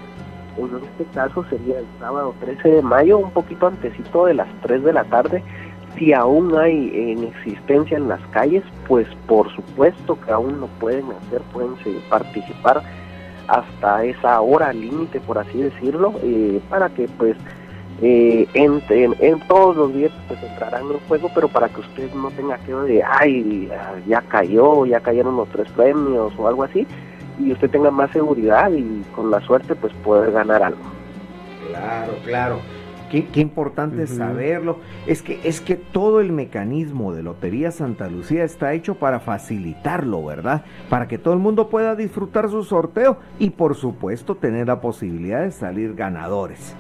en 0.58 0.84
este 0.84 1.04
caso 1.14 1.44
sería 1.48 1.78
el 1.78 1.86
sábado 1.98 2.34
13 2.40 2.68
de 2.68 2.82
mayo, 2.82 3.18
un 3.18 3.30
poquito 3.30 3.66
antesito 3.66 4.26
de 4.26 4.34
las 4.34 4.48
3 4.62 4.84
de 4.84 4.92
la 4.92 5.04
tarde. 5.04 5.42
Si 5.96 6.12
aún 6.12 6.56
hay 6.56 6.90
en 6.94 7.24
existencia 7.24 7.96
en 7.96 8.08
las 8.08 8.20
calles, 8.28 8.62
pues 8.88 9.06
por 9.26 9.54
supuesto 9.54 10.18
que 10.20 10.30
aún 10.30 10.60
lo 10.60 10.66
pueden 10.66 11.06
hacer, 11.12 11.42
pueden 11.52 11.74
participar 12.08 12.82
hasta 13.48 14.04
esa 14.04 14.40
hora 14.40 14.72
límite, 14.72 15.20
por 15.20 15.38
así 15.38 15.62
decirlo, 15.62 16.14
eh, 16.22 16.60
para 16.70 16.88
que 16.88 17.08
pues 17.18 17.36
eh, 18.00 18.48
en, 18.54 18.80
todos 19.46 19.76
los 19.76 19.94
días 19.94 20.10
pues 20.26 20.42
entrarán 20.42 20.90
en 20.90 20.98
juego, 21.06 21.30
pero 21.34 21.48
para 21.48 21.68
que 21.68 21.80
usted 21.80 22.12
no 22.14 22.30
tenga 22.30 22.58
que 22.58 22.72
de, 22.72 23.02
ay, 23.02 23.70
ya 24.08 24.22
cayó, 24.22 24.86
ya 24.86 25.00
cayeron 25.00 25.36
los 25.36 25.48
tres 25.50 25.70
premios 25.72 26.32
o 26.36 26.48
algo 26.48 26.64
así, 26.64 26.86
y 27.46 27.52
usted 27.52 27.70
tenga 27.70 27.90
más 27.90 28.10
seguridad 28.10 28.70
y 28.70 29.02
con 29.14 29.30
la 29.30 29.40
suerte 29.40 29.74
pues 29.74 29.92
poder 30.04 30.32
ganar 30.32 30.62
algo. 30.62 30.82
Claro, 31.68 32.12
claro. 32.24 32.58
Qué, 33.12 33.40
importante 33.40 34.06
saberlo. 34.06 34.78
Es 35.06 35.20
que, 35.20 35.38
es 35.44 35.60
que 35.60 35.76
todo 35.76 36.20
el 36.22 36.32
mecanismo 36.32 37.12
de 37.12 37.22
Lotería 37.22 37.70
Santa 37.70 38.08
Lucía 38.08 38.42
está 38.42 38.72
hecho 38.72 38.94
para 38.94 39.20
facilitarlo, 39.20 40.24
¿verdad? 40.24 40.64
Para 40.88 41.08
que 41.08 41.18
todo 41.18 41.34
el 41.34 41.40
mundo 41.40 41.68
pueda 41.68 41.94
disfrutar 41.94 42.48
su 42.48 42.64
sorteo 42.64 43.18
y 43.38 43.50
por 43.50 43.74
supuesto 43.74 44.36
tener 44.36 44.68
la 44.68 44.80
posibilidad 44.80 45.42
de 45.42 45.50
salir 45.50 45.94
ganadores. 45.94 46.74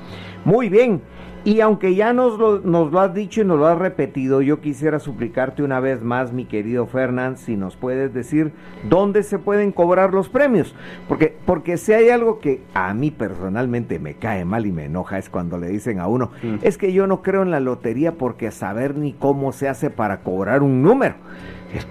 Muy 0.46 0.70
bien, 0.70 1.02
y 1.44 1.60
aunque 1.60 1.94
ya 1.94 2.12
nos 2.12 2.38
lo, 2.38 2.60
nos 2.60 2.92
lo 2.92 3.00
has 3.00 3.14
dicho 3.14 3.40
y 3.40 3.44
nos 3.44 3.58
lo 3.58 3.66
has 3.66 3.78
repetido, 3.78 4.42
yo 4.42 4.60
quisiera 4.60 4.98
suplicarte 4.98 5.62
una 5.62 5.80
vez 5.80 6.02
más, 6.02 6.32
mi 6.32 6.44
querido 6.44 6.86
Fernán, 6.86 7.36
si 7.36 7.56
nos 7.56 7.76
puedes 7.76 8.14
decir 8.14 8.52
dónde 8.88 9.22
se 9.22 9.38
pueden 9.38 9.72
cobrar 9.72 10.14
los 10.14 10.28
premios. 10.28 10.74
Porque, 11.08 11.36
porque 11.44 11.76
si 11.76 11.92
hay 11.92 12.10
algo 12.10 12.38
que 12.38 12.62
a 12.74 12.94
mí 12.94 13.10
personalmente 13.10 13.98
me 13.98 14.14
cae 14.14 14.44
mal 14.44 14.66
y 14.66 14.72
me 14.72 14.84
enoja 14.84 15.18
es 15.18 15.28
cuando 15.28 15.58
le 15.58 15.68
dicen 15.68 15.98
a 15.98 16.06
uno, 16.06 16.30
mm. 16.42 16.56
es 16.62 16.78
que 16.78 16.92
yo 16.92 17.06
no 17.06 17.22
creo 17.22 17.42
en 17.42 17.50
la 17.50 17.60
lotería 17.60 18.12
porque 18.12 18.50
saber 18.50 18.96
ni 18.96 19.12
cómo 19.12 19.52
se 19.52 19.68
hace 19.68 19.90
para 19.90 20.20
cobrar 20.20 20.62
un 20.62 20.82
número. 20.82 21.16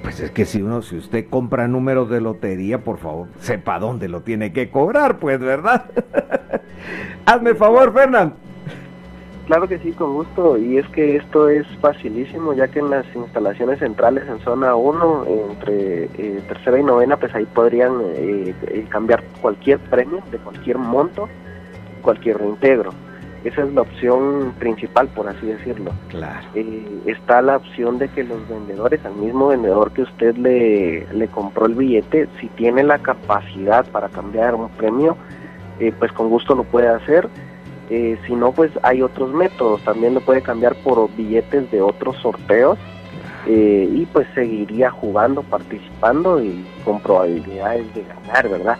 Pues 0.03 0.19
es 0.19 0.29
que 0.29 0.45
si 0.45 0.61
uno, 0.61 0.83
si 0.83 0.95
usted 0.95 1.25
compra 1.27 1.67
números 1.67 2.09
de 2.09 2.21
lotería, 2.21 2.83
por 2.83 2.99
favor, 2.99 3.27
sepa 3.39 3.79
dónde 3.79 4.07
lo 4.07 4.21
tiene 4.21 4.53
que 4.53 4.69
cobrar, 4.69 5.17
pues, 5.17 5.39
¿verdad? 5.39 5.85
Hazme 7.25 7.55
favor, 7.55 7.91
Fernán. 7.91 8.50
Claro 9.47 9.67
que 9.67 9.79
sí, 9.79 9.91
con 9.91 10.13
gusto. 10.13 10.57
Y 10.57 10.77
es 10.77 10.87
que 10.89 11.15
esto 11.15 11.49
es 11.49 11.65
facilísimo, 11.79 12.53
ya 12.53 12.67
que 12.67 12.79
en 12.79 12.89
las 12.89 13.05
instalaciones 13.15 13.79
centrales 13.79 14.23
en 14.27 14.39
zona 14.39 14.75
1, 14.75 15.25
entre 15.49 16.03
eh, 16.05 16.41
tercera 16.47 16.79
y 16.79 16.83
novena, 16.83 17.17
pues 17.17 17.33
ahí 17.33 17.45
podrían 17.45 18.01
eh, 18.01 18.53
eh, 18.67 18.85
cambiar 18.89 19.23
cualquier 19.41 19.79
premio 19.79 20.21
de 20.31 20.37
cualquier 20.37 20.77
monto, 20.77 21.27
cualquier 22.01 22.37
reintegro. 22.37 22.91
Esa 23.43 23.63
es 23.63 23.73
la 23.73 23.81
opción 23.81 24.53
principal, 24.59 25.07
por 25.07 25.27
así 25.27 25.47
decirlo. 25.47 25.91
Claro. 26.09 26.47
está 27.07 27.41
la 27.41 27.57
opción 27.57 27.97
de 27.97 28.07
que 28.09 28.23
los 28.23 28.47
vendedores, 28.47 29.03
al 29.03 29.15
mismo 29.15 29.47
vendedor 29.47 29.91
que 29.93 30.03
usted 30.03 30.35
le, 30.37 31.07
le 31.11 31.27
compró 31.27 31.65
el 31.65 31.73
billete, 31.73 32.29
si 32.39 32.49
tiene 32.49 32.83
la 32.83 32.99
capacidad 32.99 33.83
para 33.87 34.09
cambiar 34.09 34.53
un 34.53 34.69
premio, 34.69 35.17
pues 35.97 36.11
con 36.11 36.29
gusto 36.29 36.53
lo 36.53 36.63
puede 36.63 36.87
hacer 36.87 37.27
eh, 37.93 38.17
si 38.25 38.35
no, 38.35 38.53
pues 38.53 38.71
hay 38.83 39.01
otros 39.01 39.33
métodos. 39.33 39.83
También 39.83 40.13
lo 40.13 40.21
puede 40.21 40.41
cambiar 40.41 40.75
por 40.75 41.13
billetes 41.17 41.69
de 41.71 41.81
otros 41.81 42.15
sorteos 42.21 42.79
eh, 43.45 43.89
y 43.91 44.05
pues 44.05 44.25
seguiría 44.33 44.89
jugando, 44.91 45.43
participando 45.43 46.41
y 46.41 46.65
con 46.85 47.01
probabilidades 47.01 47.93
de 47.93 48.03
ganar, 48.03 48.47
¿verdad? 48.47 48.77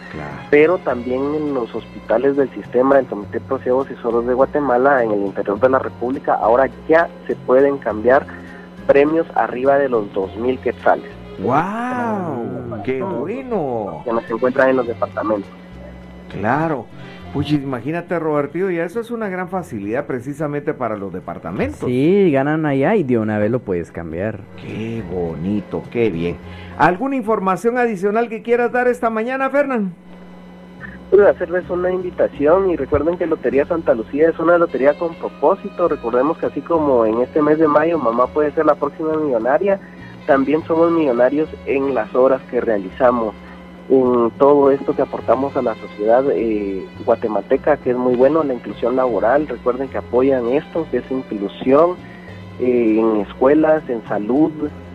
Pero 0.50 0.78
también 0.78 1.22
en 1.36 1.54
los 1.54 1.76
hospitales 1.76 2.38
del 2.38 2.50
sistema 2.52 2.96
del 2.96 3.06
Comité 3.08 3.40
de 3.40 3.66
y 3.66 4.02
Sordos 4.02 4.28
de 4.28 4.34
Guatemala, 4.34 5.04
en 5.04 5.12
el 5.12 5.26
interior 5.26 5.60
de 5.60 5.70
la 5.70 5.80
República, 5.80 6.36
ahora 6.36 6.70
ya 6.88 7.10
se 7.28 7.36
pueden 7.36 7.80
cambiar 7.80 8.26
premios 8.88 9.28
arriba 9.36 9.78
de 9.78 9.90
los 9.90 10.06
2.000 10.14 10.58
quetzales. 10.60 11.12
¡Wow! 11.40 12.82
¡Qué 12.86 13.04
bueno! 13.04 14.04
Que 14.06 14.14
no 14.14 14.22
se 14.22 14.34
encuentran 14.34 14.70
en 14.70 14.78
los 14.78 14.88
departamentos. 14.88 15.52
Claro. 16.30 16.86
Pues 17.34 17.50
imagínate, 17.50 18.20
Roberto, 18.20 18.70
y 18.70 18.78
eso 18.78 19.00
es 19.00 19.10
una 19.10 19.30
gran 19.30 19.48
facilidad 19.48 20.06
precisamente 20.06 20.74
para 20.74 20.98
los 20.98 21.14
departamentos. 21.14 21.88
Sí, 21.88 22.30
ganan 22.30 22.66
allá 22.66 22.98
y 22.98 23.04
de 23.04 23.18
una 23.18 23.40
vez 23.40 23.50
lo 23.50 23.60
puedes 23.60 23.90
cambiar. 23.90 24.42
Qué 24.58 25.02
bonito, 25.10 25.82
qué 25.92 26.10
bien. 26.10 26.36
¿Alguna 26.78 27.16
información 27.16 27.78
adicional 27.78 28.28
que 28.28 28.42
quieras 28.42 28.74
dar 28.74 28.90
esta 28.90 29.10
mañana, 29.10 29.50
Fernán? 29.50 29.94
Puedo 31.10 31.26
hacerles 31.30 31.70
una 31.70 31.90
invitación 31.90 32.70
y 32.70 32.76
recuerden 32.76 33.18
que 33.18 33.26
Lotería 33.26 33.66
Santa 33.66 33.94
Lucía 33.94 34.30
es 34.30 34.38
una 34.38 34.58
lotería 34.58 34.98
con 35.00 35.16
propósito. 35.16 35.88
Recordemos 35.88 36.38
que 36.38 36.48
así 36.48 36.60
como 36.60 37.06
en 37.06 37.22
este 37.22 37.42
mes 37.42 37.60
de 37.60 37.68
mayo 37.68 37.98
mamá 37.98 38.28
puede 38.28 38.52
ser 38.52 38.66
la 38.66 38.76
próxima 38.76 39.16
millonaria, 39.16 39.80
también 40.28 40.64
somos 40.66 40.92
millonarios 40.92 41.50
en 41.66 41.96
las 41.96 42.14
obras 42.14 42.42
que 42.50 42.60
realizamos 42.60 43.36
en 43.90 44.32
todo 44.38 44.72
esto 44.72 44.96
que 44.96 45.02
aportamos 45.02 45.56
a 45.58 45.62
la 45.62 45.76
sociedad 45.76 46.24
eh, 46.32 46.86
guatemalteca, 47.06 47.78
que 47.78 47.92
es 47.92 47.98
muy 47.98 48.16
bueno, 48.16 48.44
la 48.44 48.54
inclusión 48.54 48.96
laboral. 48.96 49.48
Recuerden 49.48 49.90
que 49.90 49.98
apoyan 49.98 50.48
esto, 50.50 50.88
que 50.90 50.98
es 50.98 51.12
inclusión 51.12 51.96
eh, 52.60 53.00
en 53.00 53.22
escuelas, 53.22 53.84
en 53.90 54.04
salud, 54.08 54.52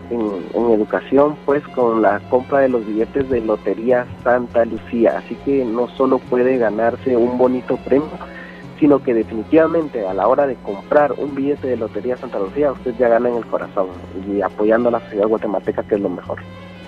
en, 0.09 0.71
educación, 0.71 1.35
pues 1.45 1.63
con 1.69 2.01
la 2.01 2.19
compra 2.29 2.59
de 2.59 2.69
los 2.69 2.85
billetes 2.85 3.29
de 3.29 3.41
Lotería 3.41 4.05
Santa 4.23 4.65
Lucía. 4.65 5.17
Así 5.17 5.35
que 5.45 5.65
no 5.65 5.87
solo 5.89 6.19
puede 6.19 6.57
ganarse 6.57 7.15
un 7.15 7.37
bonito 7.37 7.77
premio, 7.77 8.09
sino 8.79 9.01
que 9.01 9.13
definitivamente 9.13 10.07
a 10.07 10.13
la 10.13 10.27
hora 10.27 10.47
de 10.47 10.55
comprar 10.55 11.13
un 11.17 11.35
billete 11.35 11.67
de 11.67 11.77
Lotería 11.77 12.17
Santa 12.17 12.39
Lucía, 12.39 12.71
usted 12.71 12.95
ya 12.97 13.09
gana 13.09 13.29
en 13.29 13.37
el 13.37 13.45
corazón 13.45 13.87
y 14.27 14.41
apoyando 14.41 14.89
a 14.89 14.93
la 14.93 14.99
sociedad 15.01 15.27
guatemalteca, 15.27 15.83
que 15.83 15.95
es 15.95 16.01
lo 16.01 16.09
mejor. 16.09 16.39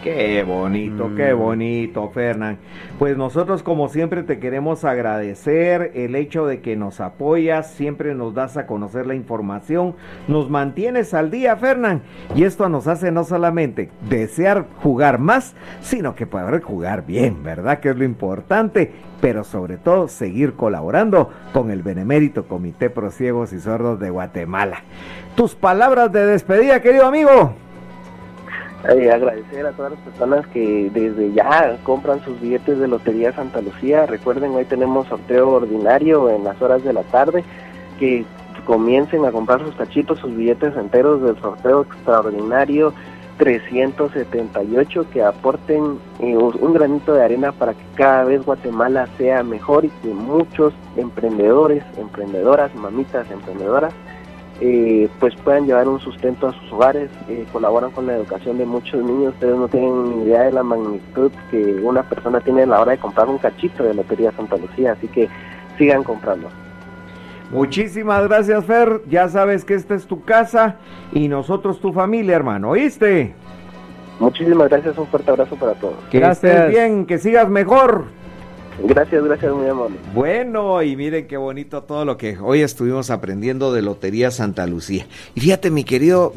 Qué 0.03 0.43
bonito, 0.43 1.11
qué 1.15 1.33
mm. 1.33 1.37
bonito, 1.37 2.09
Fernán. 2.09 2.57
Pues 2.97 3.17
nosotros 3.17 3.63
como 3.63 3.89
siempre 3.89 4.23
te 4.23 4.39
queremos 4.39 4.85
agradecer 4.85 5.91
el 5.93 6.15
hecho 6.15 6.45
de 6.45 6.61
que 6.61 6.77
nos 6.77 7.01
apoyas, 7.01 7.71
siempre 7.71 8.15
nos 8.15 8.33
das 8.33 8.55
a 8.55 8.65
conocer 8.65 9.05
la 9.05 9.15
información, 9.15 9.95
nos 10.29 10.49
mantienes 10.49 11.13
al 11.13 11.31
día, 11.31 11.57
Fernán. 11.57 12.01
Y 12.33 12.43
esto 12.43 12.69
nos 12.69 12.87
hace 12.87 13.11
no 13.11 13.25
solamente 13.25 13.89
desear 14.09 14.67
jugar 14.81 15.19
más, 15.19 15.53
sino 15.81 16.15
que 16.15 16.25
poder 16.25 16.61
jugar 16.61 17.05
bien, 17.05 17.43
¿verdad? 17.43 17.79
Que 17.81 17.89
es 17.89 17.97
lo 17.97 18.05
importante, 18.05 18.93
pero 19.19 19.43
sobre 19.43 19.75
todo 19.75 20.07
seguir 20.07 20.53
colaborando 20.53 21.29
con 21.51 21.71
el 21.71 21.83
Benemérito 21.83 22.47
Comité 22.47 22.89
Pro 22.89 23.11
Ciegos 23.11 23.51
y 23.51 23.59
Sordos 23.59 23.99
de 23.99 24.09
Guatemala. 24.09 24.83
Tus 25.35 25.55
palabras 25.55 26.09
de 26.13 26.25
despedida, 26.25 26.81
querido 26.81 27.05
amigo. 27.05 27.53
Eh, 28.87 29.11
agradecer 29.11 29.65
a 29.65 29.71
todas 29.73 29.91
las 29.91 29.99
personas 30.01 30.47
que 30.47 30.89
desde 30.93 31.33
ya 31.33 31.77
compran 31.83 32.23
sus 32.23 32.39
billetes 32.39 32.79
de 32.79 32.87
Lotería 32.87 33.33
Santa 33.33 33.61
Lucía. 33.61 34.05
Recuerden, 34.05 34.51
hoy 34.51 34.63
tenemos 34.65 35.07
sorteo 35.07 35.49
ordinario 35.49 36.29
en 36.29 36.45
las 36.45 36.61
horas 36.61 36.83
de 36.83 36.93
la 36.93 37.03
tarde. 37.03 37.43
Que 37.99 38.25
comiencen 38.65 39.25
a 39.25 39.31
comprar 39.31 39.59
sus 39.61 39.75
tachitos, 39.75 40.19
sus 40.19 40.35
billetes 40.35 40.75
enteros 40.77 41.21
del 41.21 41.37
sorteo 41.41 41.81
extraordinario 41.81 42.93
378 43.37 45.09
que 45.11 45.23
aporten 45.23 45.97
eh, 46.19 46.35
un 46.35 46.73
granito 46.73 47.13
de 47.13 47.23
arena 47.23 47.51
para 47.51 47.73
que 47.73 47.83
cada 47.95 48.25
vez 48.25 48.45
Guatemala 48.45 49.07
sea 49.17 49.43
mejor 49.43 49.85
y 49.85 49.89
que 49.89 50.09
muchos 50.09 50.73
emprendedores, 50.97 51.83
emprendedoras, 51.97 52.75
mamitas 52.75 53.29
emprendedoras 53.31 53.93
eh, 54.61 55.09
pues 55.19 55.35
puedan 55.35 55.65
llevar 55.65 55.87
un 55.87 55.99
sustento 55.99 56.47
a 56.47 56.53
sus 56.53 56.71
hogares, 56.71 57.09
eh, 57.29 57.45
colaboran 57.51 57.91
con 57.91 58.07
la 58.07 58.15
educación 58.15 58.57
de 58.57 58.65
muchos 58.65 59.03
niños, 59.03 59.33
ustedes 59.33 59.55
no 59.55 59.67
tienen 59.67 60.19
ni 60.19 60.25
idea 60.25 60.43
de 60.43 60.51
la 60.51 60.63
magnitud 60.63 61.31
que 61.49 61.75
una 61.81 62.03
persona 62.03 62.41
tiene 62.41 62.63
a 62.63 62.65
la 62.65 62.81
hora 62.81 62.91
de 62.91 62.97
comprar 62.97 63.27
un 63.29 63.37
cachito 63.37 63.83
de 63.83 63.93
Lotería 63.93 64.31
Santa 64.33 64.57
Lucía, 64.57 64.93
así 64.93 65.07
que 65.07 65.29
sigan 65.77 66.03
comprando. 66.03 66.49
Muchísimas 67.51 68.27
gracias 68.27 68.65
Fer, 68.65 69.01
ya 69.09 69.27
sabes 69.29 69.65
que 69.65 69.73
esta 69.73 69.95
es 69.95 70.05
tu 70.05 70.23
casa 70.23 70.75
y 71.13 71.27
nosotros 71.27 71.79
tu 71.79 71.93
familia 71.93 72.35
hermano, 72.35 72.71
¿oíste? 72.71 73.33
Muchísimas 74.19 74.67
gracias, 74.69 74.97
un 74.97 75.07
fuerte 75.07 75.31
abrazo 75.31 75.55
para 75.55 75.73
todos. 75.75 75.95
Que 76.11 76.19
estés 76.19 76.69
bien, 76.69 77.05
que 77.05 77.17
sigas 77.17 77.49
mejor. 77.49 78.18
Gracias, 78.83 79.23
gracias, 79.23 79.53
muy 79.53 79.67
amable. 79.67 79.97
Bueno, 80.13 80.81
y 80.81 80.95
miren 80.95 81.27
qué 81.27 81.37
bonito 81.37 81.83
todo 81.83 82.05
lo 82.05 82.17
que 82.17 82.37
hoy 82.41 82.61
estuvimos 82.61 83.09
aprendiendo 83.09 83.73
de 83.73 83.81
Lotería 83.81 84.31
Santa 84.31 84.65
Lucía. 84.67 85.05
Y 85.35 85.41
fíjate, 85.41 85.69
mi 85.69 85.83
querido, 85.83 86.31